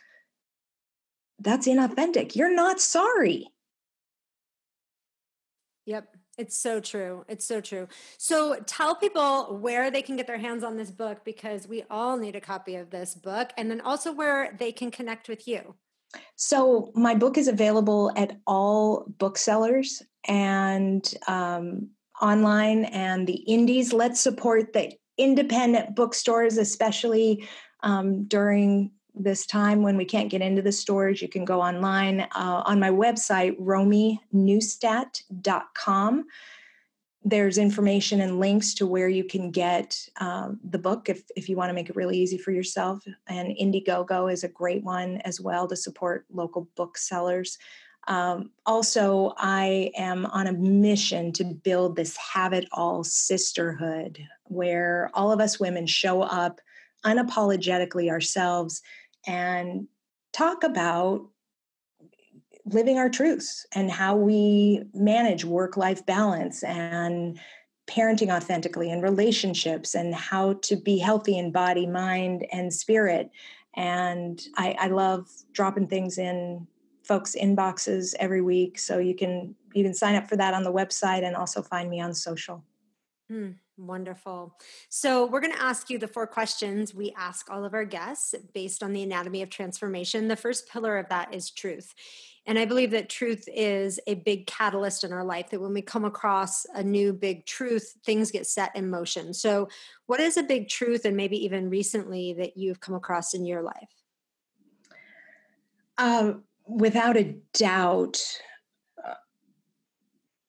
that's 1.40 1.68
inauthentic. 1.68 2.36
You're 2.36 2.54
not 2.54 2.80
sorry. 2.80 3.48
Yep. 5.86 6.15
It's 6.38 6.58
so 6.58 6.80
true. 6.80 7.24
It's 7.30 7.46
so 7.46 7.62
true. 7.62 7.88
So 8.18 8.60
tell 8.66 8.96
people 8.96 9.58
where 9.58 9.90
they 9.90 10.02
can 10.02 10.18
get 10.18 10.28
their 10.28 10.38
hands 10.38 10.64
on 10.64 10.76
this 10.76 10.92
book 10.92 11.24
because 11.24 11.68
we 11.68 11.84
all 11.90 12.18
need 12.18 12.36
a 12.36 12.42
copy 12.42 12.76
of 12.76 12.90
this 12.90 13.16
book 13.16 13.52
and 13.58 13.72
then 13.72 13.80
also 13.82 14.12
where 14.12 14.56
they 14.60 14.72
can 14.72 14.92
connect 14.92 15.30
with 15.30 15.48
you. 15.48 15.76
So 16.36 16.92
my 16.94 17.16
book 17.16 17.38
is 17.38 17.48
available 17.48 18.12
at 18.16 18.38
all 18.46 19.06
booksellers 19.18 20.02
and 20.28 21.14
um, 21.28 21.90
online 22.22 22.86
and 22.86 23.28
the 23.28 23.36
indies. 23.48 23.94
Let's 23.94 24.22
support 24.22 24.74
the 24.74 24.92
independent 25.18 25.96
bookstores, 25.96 26.58
especially 26.58 27.48
um, 27.84 28.26
during 28.26 28.92
this 29.16 29.46
time 29.46 29.82
when 29.82 29.98
we 29.98 30.06
can't 30.06 30.30
get 30.30 30.42
into 30.42 30.62
the 30.62 30.72
stores, 30.72 31.22
you 31.22 31.28
can 31.28 31.44
go 31.46 31.62
online 31.62 32.22
uh, 32.22 32.64
on 32.66 32.80
my 32.80 32.90
website, 32.90 33.60
romineustadt.com. 33.60 36.26
there's 37.24 37.58
information 37.58 38.22
and 38.22 38.40
links 38.40 38.76
to 38.76 38.86
where 38.86 39.10
you 39.10 39.24
can 39.24 39.50
get 39.50 40.08
um, 40.20 40.60
the 40.64 40.78
book 40.78 41.10
if, 41.10 41.24
if 41.36 41.50
you 41.50 41.56
want 41.56 41.70
to 41.70 41.74
make 41.74 41.90
it 41.90 41.96
really 41.96 42.18
easy 42.18 42.38
for 42.38 42.52
yourself. 42.52 43.04
And 43.28 43.56
IndieBound 43.58 44.32
is 44.32 44.44
a 44.44 44.50
great 44.50 44.84
one 44.84 45.18
as 45.22 45.42
well 45.42 45.68
to 45.68 45.76
support 45.76 46.26
local 46.32 46.70
booksellers. 46.76 47.58
Um, 48.08 48.52
also, 48.66 49.34
I 49.38 49.92
am 49.98 50.26
on 50.28 50.48
a 50.48 50.54
mission 50.54 51.32
to 51.34 51.44
build 51.44 51.96
this 51.96 52.16
have 52.18 52.54
it 52.54 52.68
all 52.72 53.04
sisterhood 53.04 54.20
where 54.44 55.10
all 55.16 55.32
of 55.32 55.40
us 55.40 55.60
women 55.60 55.88
show 55.88 56.22
up 56.22 56.62
unapologetically 57.04 58.10
ourselves 58.10 58.82
and 59.28 59.88
talk 60.34 60.64
about 60.64 61.28
living 62.66 62.98
our 62.98 63.10
truths 63.10 63.66
and 63.74 63.92
how 63.92 64.16
we 64.16 64.84
manage 64.94 65.46
work 65.46 65.78
life 65.78 66.06
balance 66.06 66.64
and 66.64 67.40
parenting 67.88 68.36
authentically 68.36 68.92
and 68.92 69.04
relationships 69.04 69.94
and 69.94 70.16
how 70.16 70.54
to 70.54 70.76
be 70.76 70.98
healthy 70.98 71.38
in 71.38 71.52
body, 71.52 71.86
mind, 71.86 72.46
and 72.52 72.74
spirit. 72.74 73.30
And 73.76 74.42
I, 74.58 74.76
I 74.80 74.88
love 74.88 75.30
dropping 75.52 75.88
things 75.88 76.18
in 76.18 76.68
folks' 77.04 77.36
inboxes 77.40 78.16
every 78.20 78.42
week. 78.42 78.80
So 78.80 78.98
you 78.98 79.16
can 79.16 79.56
you 79.74 79.84
can 79.84 79.94
sign 79.94 80.16
up 80.16 80.28
for 80.28 80.38
that 80.38 80.54
on 80.54 80.64
the 80.64 80.74
website 80.74 81.24
and 81.24 81.36
also 81.36 81.62
find 81.62 81.90
me 81.90 82.02
on 82.02 82.14
social. 82.14 82.64
Mm, 83.32 83.56
wonderful. 83.78 84.58
So, 84.90 85.26
we're 85.26 85.42
going 85.42 85.54
to 85.54 85.62
ask 85.62 85.90
you 85.90 85.98
the 85.98 86.08
four 86.08 86.28
questions 86.28 86.94
we 86.94 87.14
ask 87.18 87.50
all 87.50 87.66
of 87.66 87.74
our 87.74 87.86
guests 87.86 88.36
based 88.54 88.84
on 88.84 88.94
the 88.94 89.04
anatomy 89.04 89.42
of 89.42 89.50
transformation. 89.50 90.28
The 90.28 90.36
first 90.36 90.70
pillar 90.70 90.98
of 90.98 91.10
that 91.10 91.34
is 91.34 91.50
truth. 91.50 91.94
And 92.48 92.60
I 92.60 92.66
believe 92.66 92.92
that 92.92 93.10
truth 93.10 93.50
is 93.52 94.00
a 94.06 94.14
big 94.14 94.46
catalyst 94.46 95.04
in 95.04 95.12
our 95.12 95.24
life, 95.24 95.50
that 95.50 95.62
when 95.62 95.74
we 95.74 95.82
come 95.82 96.06
across 96.06 96.66
a 96.76 96.84
new 96.84 97.12
big 97.12 97.46
truth, 97.46 97.96
things 98.06 98.32
get 98.32 98.46
set 98.46 98.76
in 98.76 98.90
motion. 98.90 99.34
So, 99.34 99.68
what 100.06 100.20
is 100.20 100.38
a 100.38 100.44
big 100.44 100.70
truth, 100.70 101.06
and 101.06 101.18
maybe 101.18 101.44
even 101.44 101.70
recently, 101.70 102.34
that 102.34 102.56
you've 102.56 102.80
come 102.80 102.96
across 102.96 103.34
in 103.34 103.46
your 103.46 103.64
life? 103.64 104.04
Um, 105.98 106.44
without 106.68 107.18
a 107.18 107.36
doubt, 107.54 108.22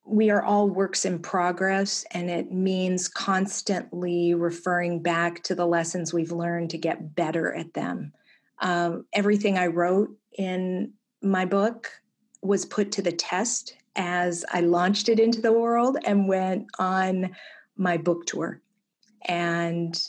we 0.07 0.31
are 0.31 0.43
all 0.43 0.69
works 0.69 1.05
in 1.05 1.19
progress, 1.19 2.05
and 2.13 2.31
it 2.31 2.53
means 2.53 3.09
constantly 3.09 4.35
referring 4.35 5.03
back 5.03 5.43
to 5.45 5.55
the 5.55 5.67
lessons 5.67 6.15
we've 6.15 6.33
learned 6.33 6.71
to 6.71 6.79
get 6.79 7.15
better 7.15 7.53
at 7.53 7.75
them. 7.75 8.13
Um, 8.61 9.05
everything 9.13 9.59
I 9.59 9.67
wrote 9.67 10.17
in 10.39 10.93
my 11.23 11.45
book 11.45 11.91
was 12.41 12.65
put 12.65 12.93
to 12.93 13.03
the 13.03 13.13
test 13.13 13.77
as 13.97 14.45
I 14.53 14.61
launched 14.61 15.09
it 15.09 15.19
into 15.19 15.41
the 15.41 15.53
world 15.53 15.99
and 16.05 16.29
went 16.29 16.67
on 16.79 17.35
my 17.77 17.97
book 17.97 18.27
tour. 18.27 18.61
And 19.27 20.01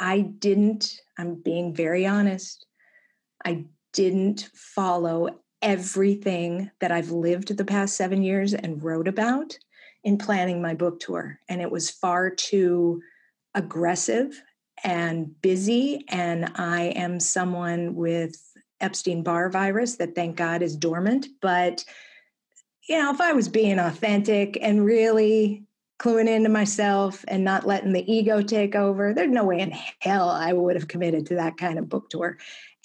I 0.00 0.20
didn't, 0.20 1.00
I'm 1.18 1.36
being 1.36 1.72
very 1.72 2.04
honest, 2.04 2.66
I 3.44 3.66
didn't 3.92 4.50
follow 4.54 5.40
everything 5.64 6.70
that 6.80 6.92
I've 6.92 7.10
lived 7.10 7.56
the 7.56 7.64
past 7.64 7.96
seven 7.96 8.22
years 8.22 8.52
and 8.52 8.82
wrote 8.82 9.08
about 9.08 9.58
in 10.04 10.18
planning 10.18 10.60
my 10.60 10.74
book 10.74 11.00
tour. 11.00 11.40
And 11.48 11.62
it 11.62 11.70
was 11.70 11.90
far 11.90 12.28
too 12.28 13.02
aggressive 13.54 14.42
and 14.84 15.40
busy. 15.40 16.04
And 16.08 16.52
I 16.56 16.92
am 16.94 17.18
someone 17.18 17.94
with 17.94 18.36
Epstein 18.80 19.22
Barr 19.22 19.48
virus 19.48 19.96
that 19.96 20.14
thank 20.14 20.36
God 20.36 20.60
is 20.60 20.76
dormant. 20.76 21.28
But, 21.40 21.82
you 22.86 22.98
know, 22.98 23.10
if 23.10 23.20
I 23.20 23.32
was 23.32 23.48
being 23.48 23.78
authentic 23.78 24.58
and 24.60 24.84
really 24.84 25.64
cluing 25.98 26.28
into 26.28 26.50
myself 26.50 27.24
and 27.28 27.42
not 27.42 27.66
letting 27.66 27.94
the 27.94 28.12
ego 28.12 28.42
take 28.42 28.74
over, 28.74 29.14
there's 29.14 29.30
no 29.30 29.44
way 29.44 29.60
in 29.60 29.72
hell 30.00 30.28
I 30.28 30.52
would 30.52 30.76
have 30.76 30.88
committed 30.88 31.24
to 31.26 31.36
that 31.36 31.56
kind 31.56 31.78
of 31.78 31.88
book 31.88 32.10
tour. 32.10 32.36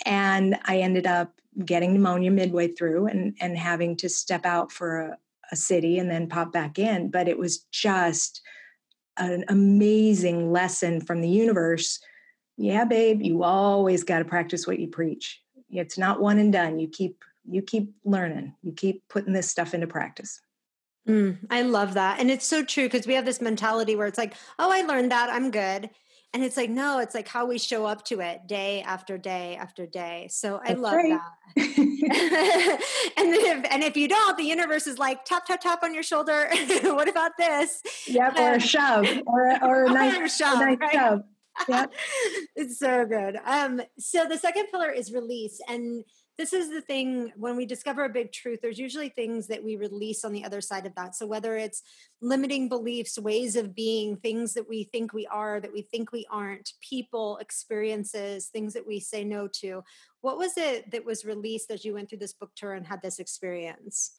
And 0.05 0.57
I 0.63 0.77
ended 0.77 1.05
up 1.05 1.38
getting 1.65 1.93
pneumonia 1.93 2.31
midway 2.31 2.67
through 2.67 3.07
and, 3.07 3.35
and 3.39 3.57
having 3.57 3.95
to 3.97 4.09
step 4.09 4.45
out 4.45 4.71
for 4.71 5.01
a, 5.01 5.17
a 5.51 5.55
city 5.55 5.97
and 5.97 6.09
then 6.09 6.29
pop 6.29 6.51
back 6.51 6.79
in. 6.79 7.09
But 7.09 7.27
it 7.27 7.37
was 7.37 7.59
just 7.71 8.41
an 9.17 9.45
amazing 9.47 10.51
lesson 10.51 11.01
from 11.01 11.21
the 11.21 11.29
universe. 11.29 11.99
Yeah, 12.57 12.85
babe, 12.85 13.21
you 13.21 13.43
always 13.43 14.03
got 14.03 14.19
to 14.19 14.25
practice 14.25 14.67
what 14.67 14.79
you 14.79 14.87
preach. 14.87 15.41
It's 15.69 15.97
not 15.97 16.21
one 16.21 16.39
and 16.39 16.51
done. 16.51 16.79
You 16.79 16.87
keep 16.87 17.23
you 17.49 17.61
keep 17.61 17.93
learning. 18.03 18.53
You 18.61 18.73
keep 18.73 19.07
putting 19.07 19.33
this 19.33 19.49
stuff 19.49 19.73
into 19.73 19.87
practice. 19.87 20.39
Mm, 21.07 21.39
I 21.49 21.63
love 21.63 21.95
that. 21.95 22.19
And 22.19 22.29
it's 22.29 22.45
so 22.45 22.63
true 22.63 22.83
because 22.83 23.07
we 23.07 23.15
have 23.15 23.25
this 23.25 23.41
mentality 23.41 23.95
where 23.95 24.05
it's 24.05 24.17
like, 24.17 24.35
oh, 24.59 24.71
I 24.71 24.81
learned 24.81 25.11
that. 25.11 25.29
I'm 25.29 25.49
good. 25.49 25.89
And 26.33 26.43
it's 26.43 26.57
like, 26.57 26.69
no, 26.69 26.99
it's 26.99 27.15
like 27.15 27.27
how 27.27 27.47
we 27.47 27.57
show 27.57 27.85
up 27.85 28.05
to 28.05 28.19
it 28.19 28.45
day 28.45 28.83
after 28.83 29.17
day 29.17 29.55
after 29.55 29.87
day. 29.87 30.27
So 30.29 30.59
I 30.63 30.69
That's 30.69 30.79
love 30.79 30.93
right. 30.93 31.09
that. 31.09 31.29
and 33.17 33.33
if, 33.33 33.65
and 33.71 33.83
if 33.83 33.97
you 33.97 34.07
don't, 34.07 34.37
the 34.37 34.43
universe 34.43 34.85
is 34.85 34.99
like 34.99 35.25
tap 35.25 35.47
tap 35.47 35.59
tap 35.61 35.81
on 35.81 35.93
your 35.93 36.03
shoulder. 36.03 36.47
what 36.83 37.09
about 37.09 37.31
this? 37.37 37.81
Yep, 38.07 38.37
or 38.37 38.53
a 38.53 38.59
shove, 38.59 39.07
or 39.25 39.63
or 39.63 39.85
a 39.85 39.89
nice, 39.89 40.35
shove, 40.35 40.61
a 40.61 40.65
nice 40.65 40.77
right? 40.79 40.91
shove. 40.91 41.21
Yep. 41.67 41.93
it's 42.55 42.77
so 42.77 43.05
good. 43.05 43.37
Um, 43.43 43.81
so 43.97 44.25
the 44.25 44.37
second 44.37 44.67
pillar 44.71 44.91
is 44.91 45.11
release, 45.11 45.59
and 45.67 46.03
this 46.39 46.53
is 46.53 46.69
the 46.69 46.79
thing 46.79 47.33
when 47.35 47.57
we 47.57 47.65
discover 47.65 48.05
a 48.05 48.09
big 48.09 48.31
truth 48.31 48.59
there's 48.61 48.79
usually 48.79 49.09
things 49.09 49.47
that 49.47 49.61
we 49.61 49.75
release 49.75 50.23
on 50.23 50.31
the 50.31 50.45
other 50.45 50.61
side 50.61 50.85
of 50.85 50.95
that. 50.95 51.13
So 51.13 51.27
whether 51.27 51.57
it's 51.57 51.83
limiting 52.21 52.69
beliefs 52.69 53.19
ways 53.19 53.57
of 53.57 53.75
being 53.75 54.15
things 54.15 54.53
that 54.53 54.67
we 54.67 54.85
think 54.85 55.11
we 55.11 55.27
are 55.27 55.59
that 55.59 55.73
we 55.73 55.81
think 55.81 56.13
we 56.13 56.25
aren't 56.31 56.71
people 56.79 57.37
experiences 57.39 58.47
things 58.47 58.73
that 58.73 58.87
we 58.87 59.01
say 59.01 59.25
no 59.25 59.49
to 59.59 59.83
what 60.21 60.37
was 60.37 60.53
it 60.55 60.89
that 60.91 61.05
was 61.05 61.25
released 61.25 61.71
as 61.71 61.83
you 61.83 61.93
went 61.93 62.07
through 62.07 62.19
this 62.19 62.33
book 62.33 62.51
tour 62.55 62.73
and 62.73 62.87
had 62.87 63.01
this 63.01 63.19
experience? 63.19 64.13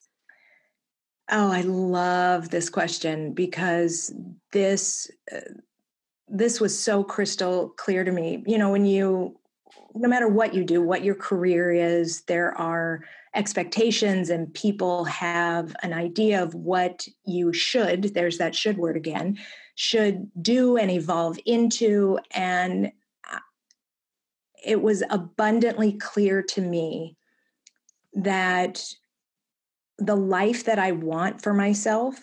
Oh 1.31 1.51
i 1.51 1.63
love 1.63 2.51
this 2.51 2.69
question 2.69 3.33
because 3.33 4.13
this 4.53 5.11
uh, 5.35 5.41
this 6.29 6.61
was 6.61 6.79
so 6.79 7.03
crystal 7.03 7.71
clear 7.71 8.05
to 8.05 8.13
me. 8.13 8.45
You 8.47 8.59
know 8.59 8.71
when 8.71 8.85
you 8.85 9.40
no 9.95 10.09
matter 10.09 10.29
what 10.29 10.55
you 10.55 10.65
do, 10.65 10.83
what 10.83 11.05
your 11.05 11.15
career 11.15 11.73
is, 11.73 12.23
there 12.23 12.57
are 12.57 13.05
expectations 13.35 14.31
and 14.31 14.53
people 14.55 15.05
have 15.05 15.75
an 15.83 15.93
idea 15.93 16.43
of 16.43 16.55
what 16.55 17.07
you 17.25 17.53
should, 17.53 18.15
there's 18.15 18.39
that 18.39 18.55
should 18.55 18.77
word 18.77 18.97
again, 18.97 19.39
should 19.77 20.31
do 20.43 20.77
and 20.77 20.91
evolve 20.91 21.39
into. 21.47 22.19
And 22.33 22.93
it 24.65 24.83
was 24.83 25.03
abundantly 25.11 25.93
clear 25.93 26.43
to 26.43 26.61
me 26.61 27.17
that 28.15 28.85
the 29.99 30.17
life 30.17 30.65
that 30.65 30.79
I 30.79 30.93
want 30.93 31.43
for 31.43 31.55
myself, 31.55 32.17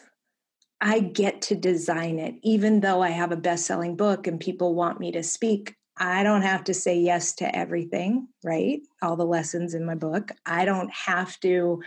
I 0.82 1.00
get 1.00 1.42
to 1.44 1.56
design 1.56 2.20
it, 2.20 2.36
even 2.44 2.82
though 2.82 3.02
I 3.02 3.10
have 3.10 3.32
a 3.32 3.38
best 3.38 3.66
selling 3.66 3.96
book 3.96 4.28
and 4.28 4.40
people 4.40 4.76
want 4.76 5.00
me 5.00 5.12
to 5.14 5.24
speak 5.24 5.77
I 6.00 6.24
don't 6.24 6.44
have 6.44 6.64
to 6.66 6.74
say 6.74 7.00
yes 7.00 7.34
to 7.36 7.56
everything, 7.56 8.28
right? 8.44 8.82
All 9.02 9.16
the 9.16 9.26
lessons 9.26 9.74
in 9.74 9.86
my 9.86 9.96
book. 9.96 10.32
I 10.46 10.66
don't 10.66 10.92
have 10.94 11.40
to 11.42 11.82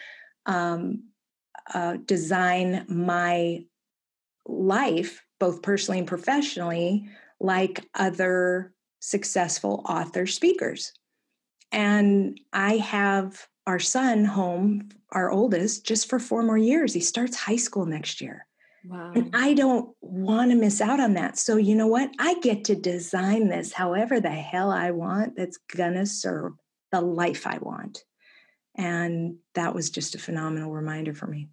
um, 0.47 1.05
uh, 1.73 1.99
design 2.05 2.85
my 2.89 3.65
life, 4.47 5.23
both 5.39 5.63
personally 5.63 5.99
and 5.99 6.09
professionally, 6.09 7.09
like 7.41 7.87
other 7.95 8.75
successful 9.01 9.85
author 9.89 10.27
speakers. 10.27 10.93
And 11.73 12.39
I 12.53 12.79
have 12.79 13.47
our 13.67 13.79
son 13.79 14.25
home, 14.25 14.89
our 15.11 15.31
oldest, 15.31 15.87
just 15.87 16.09
for 16.09 16.19
four 16.19 16.43
more 16.43 16.59
years. 16.59 16.93
He 16.93 17.01
starts 17.01 17.37
high 17.37 17.57
school 17.57 17.87
next 17.87 18.21
year. 18.21 18.47
Wow. 18.85 19.13
And 19.15 19.31
I 19.35 19.55
don't 19.55 19.95
want 20.01 20.51
to 20.51 20.57
miss 20.57 20.81
out 20.81 21.01
on 21.01 21.15
that. 21.15 21.39
So, 21.39 21.57
you 21.57 21.75
know 21.75 21.87
what? 21.87 22.11
I 22.19 22.35
get 22.41 22.65
to 22.65 22.75
design 22.75 23.49
this 23.49 23.73
however 23.73 24.21
the 24.21 24.31
hell 24.31 24.71
I 24.71 24.91
want 24.91 25.37
that's 25.37 25.59
going 25.59 25.95
to 25.95 26.07
serve 26.07 26.53
the 26.91 27.01
life 27.01 27.47
I 27.47 27.59
want. 27.59 28.05
And 28.77 29.37
that 29.55 29.75
was 29.75 29.91
just 29.91 30.15
a 30.15 30.19
phenomenal 30.19 30.73
reminder 30.73 31.15
for 31.15 31.27
me. 31.27 31.49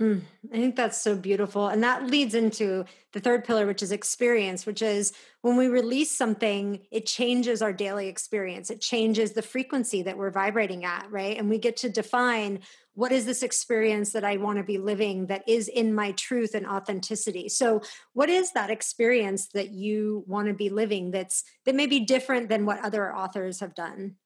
Mm, 0.00 0.20
I 0.52 0.56
think 0.56 0.76
that's 0.76 1.00
so 1.00 1.16
beautiful. 1.16 1.68
And 1.68 1.82
that 1.82 2.06
leads 2.06 2.34
into 2.34 2.84
the 3.14 3.20
third 3.20 3.44
pillar, 3.44 3.66
which 3.66 3.82
is 3.82 3.92
experience, 3.92 4.66
which 4.66 4.82
is 4.82 5.14
when 5.40 5.56
we 5.56 5.68
release 5.68 6.10
something, 6.10 6.80
it 6.90 7.06
changes 7.06 7.62
our 7.62 7.72
daily 7.72 8.08
experience. 8.08 8.68
It 8.68 8.82
changes 8.82 9.32
the 9.32 9.40
frequency 9.40 10.02
that 10.02 10.18
we're 10.18 10.30
vibrating 10.30 10.84
at, 10.84 11.10
right? 11.10 11.38
And 11.38 11.48
we 11.48 11.56
get 11.56 11.78
to 11.78 11.88
define 11.88 12.60
what 12.92 13.10
is 13.10 13.24
this 13.24 13.42
experience 13.42 14.12
that 14.12 14.24
I 14.24 14.36
want 14.36 14.58
to 14.58 14.64
be 14.64 14.76
living 14.76 15.28
that 15.28 15.48
is 15.48 15.66
in 15.66 15.94
my 15.94 16.12
truth 16.12 16.54
and 16.54 16.66
authenticity. 16.66 17.48
So, 17.48 17.80
what 18.12 18.28
is 18.28 18.52
that 18.52 18.68
experience 18.68 19.48
that 19.54 19.70
you 19.70 20.24
want 20.26 20.48
to 20.48 20.54
be 20.54 20.68
living 20.68 21.10
that's 21.10 21.42
that 21.64 21.74
may 21.74 21.86
be 21.86 22.00
different 22.00 22.50
than 22.50 22.66
what 22.66 22.84
other 22.84 23.14
authors 23.14 23.60
have 23.60 23.74
done? 23.74 24.16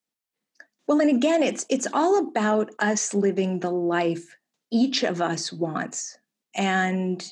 Well, 0.88 1.00
and 1.00 1.10
again, 1.10 1.44
it's 1.44 1.64
it's 1.68 1.86
all 1.92 2.18
about 2.18 2.70
us 2.80 3.14
living 3.14 3.60
the 3.60 3.70
life 3.70 4.36
each 4.70 5.02
of 5.02 5.20
us 5.20 5.52
wants. 5.52 6.18
And 6.54 7.24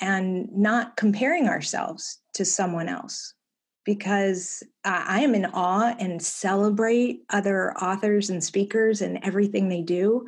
and 0.00 0.50
not 0.52 0.96
comparing 0.96 1.48
ourselves 1.48 2.18
to 2.34 2.44
someone 2.44 2.88
else 2.88 3.34
because 3.84 4.62
I 4.84 5.20
am 5.20 5.34
in 5.34 5.46
awe 5.46 5.94
and 5.98 6.22
celebrate 6.22 7.24
other 7.30 7.72
authors 7.78 8.30
and 8.30 8.42
speakers 8.42 9.02
and 9.02 9.18
everything 9.22 9.68
they 9.68 9.82
do. 9.82 10.26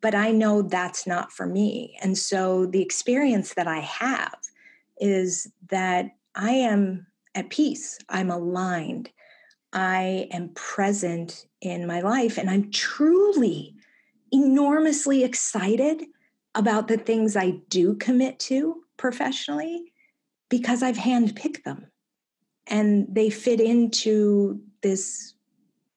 But 0.00 0.14
I 0.14 0.32
know 0.32 0.62
that's 0.62 1.06
not 1.06 1.32
for 1.32 1.46
me. 1.46 1.96
And 2.02 2.18
so 2.18 2.66
the 2.66 2.82
experience 2.82 3.54
that 3.54 3.68
I 3.68 3.80
have 3.80 4.34
is 4.98 5.50
that 5.70 6.10
I 6.34 6.50
am 6.50 7.06
at 7.34 7.50
peace, 7.50 7.98
I'm 8.08 8.30
aligned, 8.30 9.10
I 9.72 10.28
am 10.32 10.48
present 10.50 11.46
in 11.60 11.86
my 11.86 12.00
life, 12.00 12.36
and 12.36 12.50
I'm 12.50 12.70
truly 12.72 13.76
enormously 14.32 15.24
excited 15.24 16.04
about 16.54 16.88
the 16.88 16.96
things 16.96 17.36
I 17.36 17.60
do 17.68 17.94
commit 17.94 18.38
to 18.40 18.82
professionally 18.96 19.92
because 20.48 20.82
I've 20.82 20.96
handpicked 20.96 21.62
them. 21.64 21.86
And 22.66 23.06
they 23.10 23.30
fit 23.30 23.60
into 23.60 24.60
this 24.82 25.34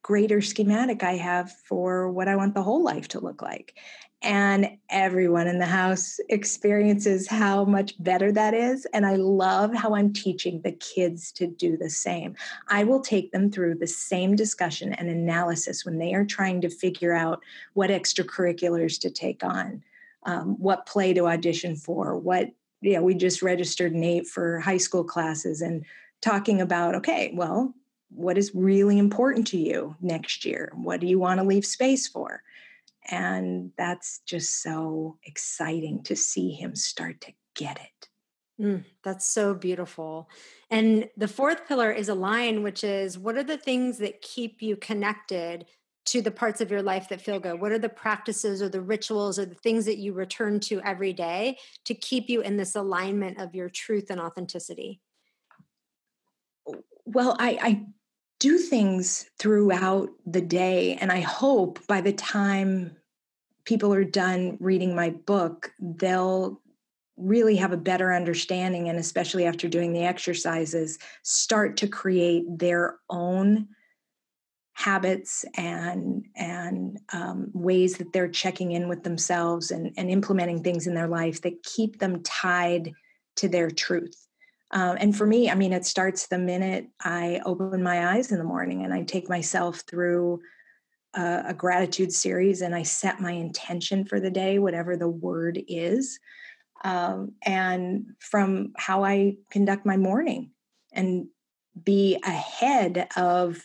greater 0.04 0.42
schematic 0.42 1.02
I 1.02 1.14
have 1.14 1.52
for 1.52 2.12
what 2.12 2.28
I 2.28 2.36
want 2.36 2.54
the 2.54 2.62
whole 2.62 2.84
life 2.84 3.08
to 3.10 3.20
look 3.22 3.42
like. 3.42 3.76
And 4.22 4.78
everyone 4.90 5.48
in 5.48 5.60
the 5.60 5.66
house 5.66 6.20
experiences 6.30 7.28
how 7.28 7.66
much 7.66 8.02
better 8.02 8.32
that 8.32 8.54
is. 8.54 8.86
And 8.94 9.06
I 9.06 9.16
love 9.16 9.74
how 9.74 9.96
I'm 9.96 10.14
teaching 10.14 10.62
the 10.62 10.72
kids 10.74 11.32
to 11.34 11.48
do 11.48 11.76
the 11.76 11.90
same. 11.90 12.36
I 12.70 12.84
will 12.86 13.02
take 13.02 13.32
them 13.32 13.52
through 13.52 13.76
the 13.76 13.88
same 13.88 14.36
discussion 14.36 14.94
and 14.94 15.10
analysis 15.10 15.84
when 15.84 15.98
they 15.98 16.14
are 16.14 16.26
trying 16.26 16.62
to 16.62 16.70
figure 16.70 17.14
out 17.14 17.42
what 17.74 17.90
extracurriculars 17.90 19.00
to 19.02 19.10
take 19.10 19.44
on, 19.44 19.84
um, 20.24 20.56
what 20.58 20.86
play 20.86 21.14
to 21.14 21.28
audition 21.28 21.76
for, 21.76 22.18
what, 22.18 22.50
yeah, 22.82 23.00
we 23.00 23.16
just 23.16 23.42
registered 23.42 23.94
Nate 23.94 24.28
for 24.28 24.60
high 24.60 24.78
school 24.78 25.04
classes 25.04 25.62
and 25.62 25.86
talking 26.22 26.62
about, 26.62 26.96
okay, 26.96 27.34
well, 27.36 27.74
what 28.16 28.38
is 28.38 28.52
really 28.54 28.98
important 28.98 29.48
to 29.48 29.58
you 29.58 29.96
next 30.02 30.46
year? 30.46 30.72
What 30.76 31.00
do 31.00 31.08
you 31.08 31.20
want 31.20 31.40
to 31.40 31.46
leave 31.46 31.66
space 31.66 32.08
for? 32.08 32.42
And 33.10 33.72
that's 33.78 34.20
just 34.26 34.62
so 34.62 35.18
exciting 35.24 36.04
to 36.04 36.16
see 36.16 36.52
him 36.52 36.76
start 36.76 37.22
to 37.22 37.34
get 37.56 37.80
it. 37.80 38.10
Mm, 38.62 38.86
that's 39.04 39.26
so 39.26 39.54
beautiful. 39.54 40.30
And 40.70 41.10
the 41.18 41.28
fourth 41.28 41.68
pillar 41.68 41.92
is 41.92 42.08
align, 42.08 42.64
which 42.64 42.84
is 42.84 43.18
what 43.18 43.36
are 43.36 43.44
the 43.44 43.58
things 43.58 43.98
that 43.98 44.22
keep 44.22 44.62
you 44.62 44.76
connected 44.76 45.66
to 46.06 46.22
the 46.22 46.32
parts 46.32 46.62
of 46.62 46.70
your 46.70 46.82
life 46.82 47.10
that 47.10 47.22
feel 47.22 47.40
good? 47.40 47.60
What 47.60 47.72
are 47.72 47.80
the 47.80 47.90
practices 47.90 48.62
or 48.62 48.70
the 48.70 48.82
rituals 48.82 49.40
or 49.40 49.46
the 49.46 49.56
things 49.56 49.86
that 49.86 49.98
you 49.98 50.14
return 50.14 50.60
to 50.62 50.82
every 50.82 51.14
day 51.14 51.58
to 51.86 51.94
keep 51.94 52.30
you 52.30 52.42
in 52.42 52.58
this 52.58 52.76
alignment 52.76 53.40
of 53.40 53.56
your 53.56 53.70
truth 53.70 54.10
and 54.10 54.20
authenticity? 54.20 55.00
Well, 57.06 57.36
I, 57.40 57.58
I 57.62 57.86
do 58.44 58.58
things 58.58 59.30
throughout 59.40 60.10
the 60.26 60.42
day. 60.42 60.96
And 60.96 61.14
I 61.14 61.22
hope 61.22 61.80
by 61.88 62.02
the 62.02 62.12
time 62.12 62.92
people 63.64 63.94
are 63.94 64.04
done 64.04 64.58
reading 64.60 64.94
my 64.94 65.12
book, 65.12 65.72
they'll 65.80 66.60
really 67.16 67.56
have 67.56 67.72
a 67.72 67.78
better 67.78 68.14
understanding 68.14 68.90
and 68.90 69.00
especially 69.00 69.46
after 69.46 69.70
doing 69.70 69.94
the 69.94 70.04
exercises 70.04 71.00
start 71.22 71.78
to 71.78 71.88
create 71.88 72.44
their 72.50 72.98
own 73.10 73.70
habits 74.74 75.46
and 75.56 76.26
and 76.36 77.00
um, 77.14 77.50
ways 77.54 77.96
that 77.98 78.12
they're 78.12 78.28
checking 78.28 78.74
in 78.74 78.90
with 78.90 79.04
themselves 79.04 79.72
and, 79.72 79.94
and 79.96 80.10
implementing 80.10 80.62
things 80.62 80.86
in 80.86 80.96
their 80.96 81.08
life 81.08 81.42
that 81.44 81.64
keep 81.64 82.00
them 82.00 82.22
tied 82.24 82.92
to 83.38 83.48
their 83.48 83.72
truth 83.72 84.28
um, 84.74 84.98
and 85.00 85.16
for 85.16 85.28
me, 85.28 85.52
I 85.52 85.56
mean, 85.56 85.72
it 85.72 85.86
starts 85.86 86.28
the 86.28 86.40
minute 86.40 86.88
I 87.00 87.42
open 87.46 87.84
my 87.84 88.16
eyes 88.16 88.32
in 88.32 88.40
the 88.40 88.44
morning 88.44 88.84
and 88.84 88.92
I 88.92 89.04
take 89.04 89.30
myself 89.30 89.84
through 89.88 90.42
a, 91.14 91.44
a 91.50 91.54
gratitude 91.54 92.12
series 92.12 92.62
and 92.62 92.76
I 92.76 92.82
set 92.82 93.22
my 93.22 93.32
intention 93.32 94.04
for 94.04 94.20
the 94.20 94.32
day, 94.32 94.58
whatever 94.58 94.98
the 94.98 95.08
word 95.08 95.62
is. 95.68 96.20
Um, 96.84 97.34
and 97.46 98.08
from 98.20 98.74
how 98.76 99.06
I 99.06 99.38
conduct 99.52 99.86
my 99.86 99.96
morning 99.96 100.50
and 100.92 101.28
be 101.82 102.18
ahead 102.24 103.08
of 103.16 103.62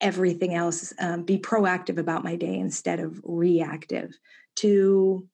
everything 0.00 0.54
else, 0.54 0.94
um, 1.00 1.24
be 1.24 1.38
proactive 1.38 1.98
about 1.98 2.22
my 2.22 2.36
day 2.36 2.54
instead 2.54 3.00
of 3.00 3.20
reactive, 3.24 4.16
to 4.56 5.26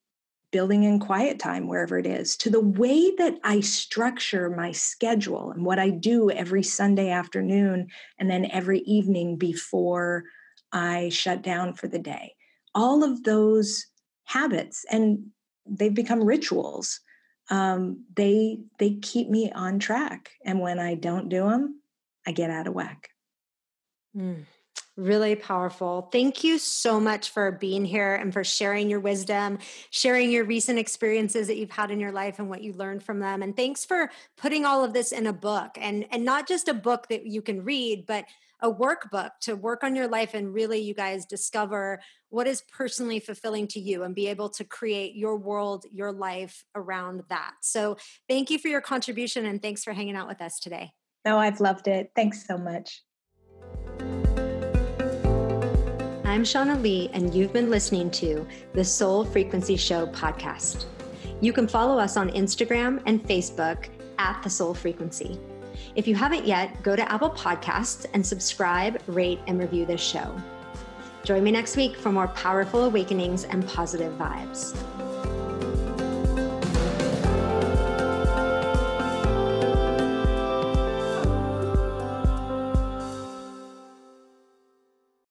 building 0.50 0.84
in 0.84 0.98
quiet 0.98 1.38
time 1.38 1.68
wherever 1.68 1.98
it 1.98 2.06
is 2.06 2.36
to 2.38 2.50
the 2.50 2.60
way 2.60 3.14
that 3.16 3.38
I 3.44 3.60
structure 3.60 4.48
my 4.48 4.72
schedule 4.72 5.50
and 5.50 5.64
what 5.64 5.78
I 5.78 5.90
do 5.90 6.30
every 6.30 6.62
Sunday 6.62 7.10
afternoon 7.10 7.88
and 8.18 8.30
then 8.30 8.50
every 8.50 8.80
evening 8.80 9.36
before 9.36 10.24
I 10.72 11.10
shut 11.10 11.42
down 11.42 11.74
for 11.74 11.88
the 11.88 11.98
day. 11.98 12.34
All 12.74 13.04
of 13.04 13.24
those 13.24 13.86
habits 14.24 14.84
and 14.90 15.26
they've 15.66 15.94
become 15.94 16.24
rituals. 16.24 17.00
Um, 17.50 18.04
they 18.14 18.60
they 18.78 18.94
keep 18.96 19.28
me 19.30 19.50
on 19.52 19.78
track, 19.78 20.30
and 20.44 20.60
when 20.60 20.78
I 20.78 20.94
don't 20.94 21.30
do 21.30 21.48
them, 21.48 21.80
I 22.26 22.32
get 22.32 22.50
out 22.50 22.66
of 22.66 22.74
whack. 22.74 23.08
Mm. 24.14 24.44
Really 24.98 25.36
powerful. 25.36 26.08
Thank 26.10 26.42
you 26.42 26.58
so 26.58 26.98
much 26.98 27.30
for 27.30 27.52
being 27.52 27.84
here 27.84 28.16
and 28.16 28.32
for 28.32 28.42
sharing 28.42 28.90
your 28.90 28.98
wisdom, 28.98 29.60
sharing 29.90 30.28
your 30.32 30.44
recent 30.44 30.76
experiences 30.76 31.46
that 31.46 31.56
you've 31.56 31.70
had 31.70 31.92
in 31.92 32.00
your 32.00 32.10
life 32.10 32.40
and 32.40 32.50
what 32.50 32.64
you 32.64 32.72
learned 32.72 33.04
from 33.04 33.20
them. 33.20 33.40
And 33.40 33.54
thanks 33.54 33.84
for 33.84 34.10
putting 34.36 34.64
all 34.64 34.82
of 34.82 34.92
this 34.92 35.12
in 35.12 35.28
a 35.28 35.32
book 35.32 35.78
and 35.80 36.04
and 36.10 36.24
not 36.24 36.48
just 36.48 36.66
a 36.66 36.74
book 36.74 37.06
that 37.10 37.26
you 37.26 37.42
can 37.42 37.62
read, 37.62 38.06
but 38.06 38.24
a 38.60 38.74
workbook 38.74 39.30
to 39.42 39.54
work 39.54 39.84
on 39.84 39.94
your 39.94 40.08
life 40.08 40.34
and 40.34 40.52
really 40.52 40.80
you 40.80 40.94
guys 40.94 41.24
discover 41.26 42.00
what 42.30 42.48
is 42.48 42.64
personally 42.76 43.20
fulfilling 43.20 43.68
to 43.68 43.78
you 43.78 44.02
and 44.02 44.16
be 44.16 44.26
able 44.26 44.48
to 44.48 44.64
create 44.64 45.14
your 45.14 45.36
world, 45.36 45.84
your 45.92 46.10
life 46.10 46.64
around 46.74 47.22
that. 47.28 47.52
So, 47.62 47.98
thank 48.28 48.50
you 48.50 48.58
for 48.58 48.66
your 48.66 48.80
contribution 48.80 49.46
and 49.46 49.62
thanks 49.62 49.84
for 49.84 49.92
hanging 49.92 50.16
out 50.16 50.26
with 50.26 50.42
us 50.42 50.58
today. 50.58 50.90
No, 51.24 51.38
I've 51.38 51.60
loved 51.60 51.86
it. 51.86 52.10
Thanks 52.16 52.44
so 52.48 52.58
much. 52.58 53.04
I'm 56.38 56.44
Shauna 56.44 56.80
Lee, 56.80 57.10
and 57.14 57.34
you've 57.34 57.52
been 57.52 57.68
listening 57.68 58.12
to 58.12 58.46
the 58.72 58.84
Soul 58.84 59.24
Frequency 59.24 59.76
Show 59.76 60.06
podcast. 60.06 60.84
You 61.40 61.52
can 61.52 61.66
follow 61.66 61.98
us 61.98 62.16
on 62.16 62.30
Instagram 62.30 63.02
and 63.06 63.20
Facebook 63.26 63.88
at 64.20 64.40
The 64.44 64.48
Soul 64.48 64.72
Frequency. 64.72 65.40
If 65.96 66.06
you 66.06 66.14
haven't 66.14 66.46
yet, 66.46 66.80
go 66.84 66.94
to 66.94 67.10
Apple 67.10 67.30
Podcasts 67.30 68.06
and 68.14 68.24
subscribe, 68.24 69.02
rate, 69.08 69.40
and 69.48 69.58
review 69.58 69.84
this 69.84 70.00
show. 70.00 70.32
Join 71.24 71.42
me 71.42 71.50
next 71.50 71.76
week 71.76 71.96
for 71.96 72.12
more 72.12 72.28
powerful 72.28 72.84
awakenings 72.84 73.42
and 73.42 73.66
positive 73.66 74.12
vibes. 74.12 74.76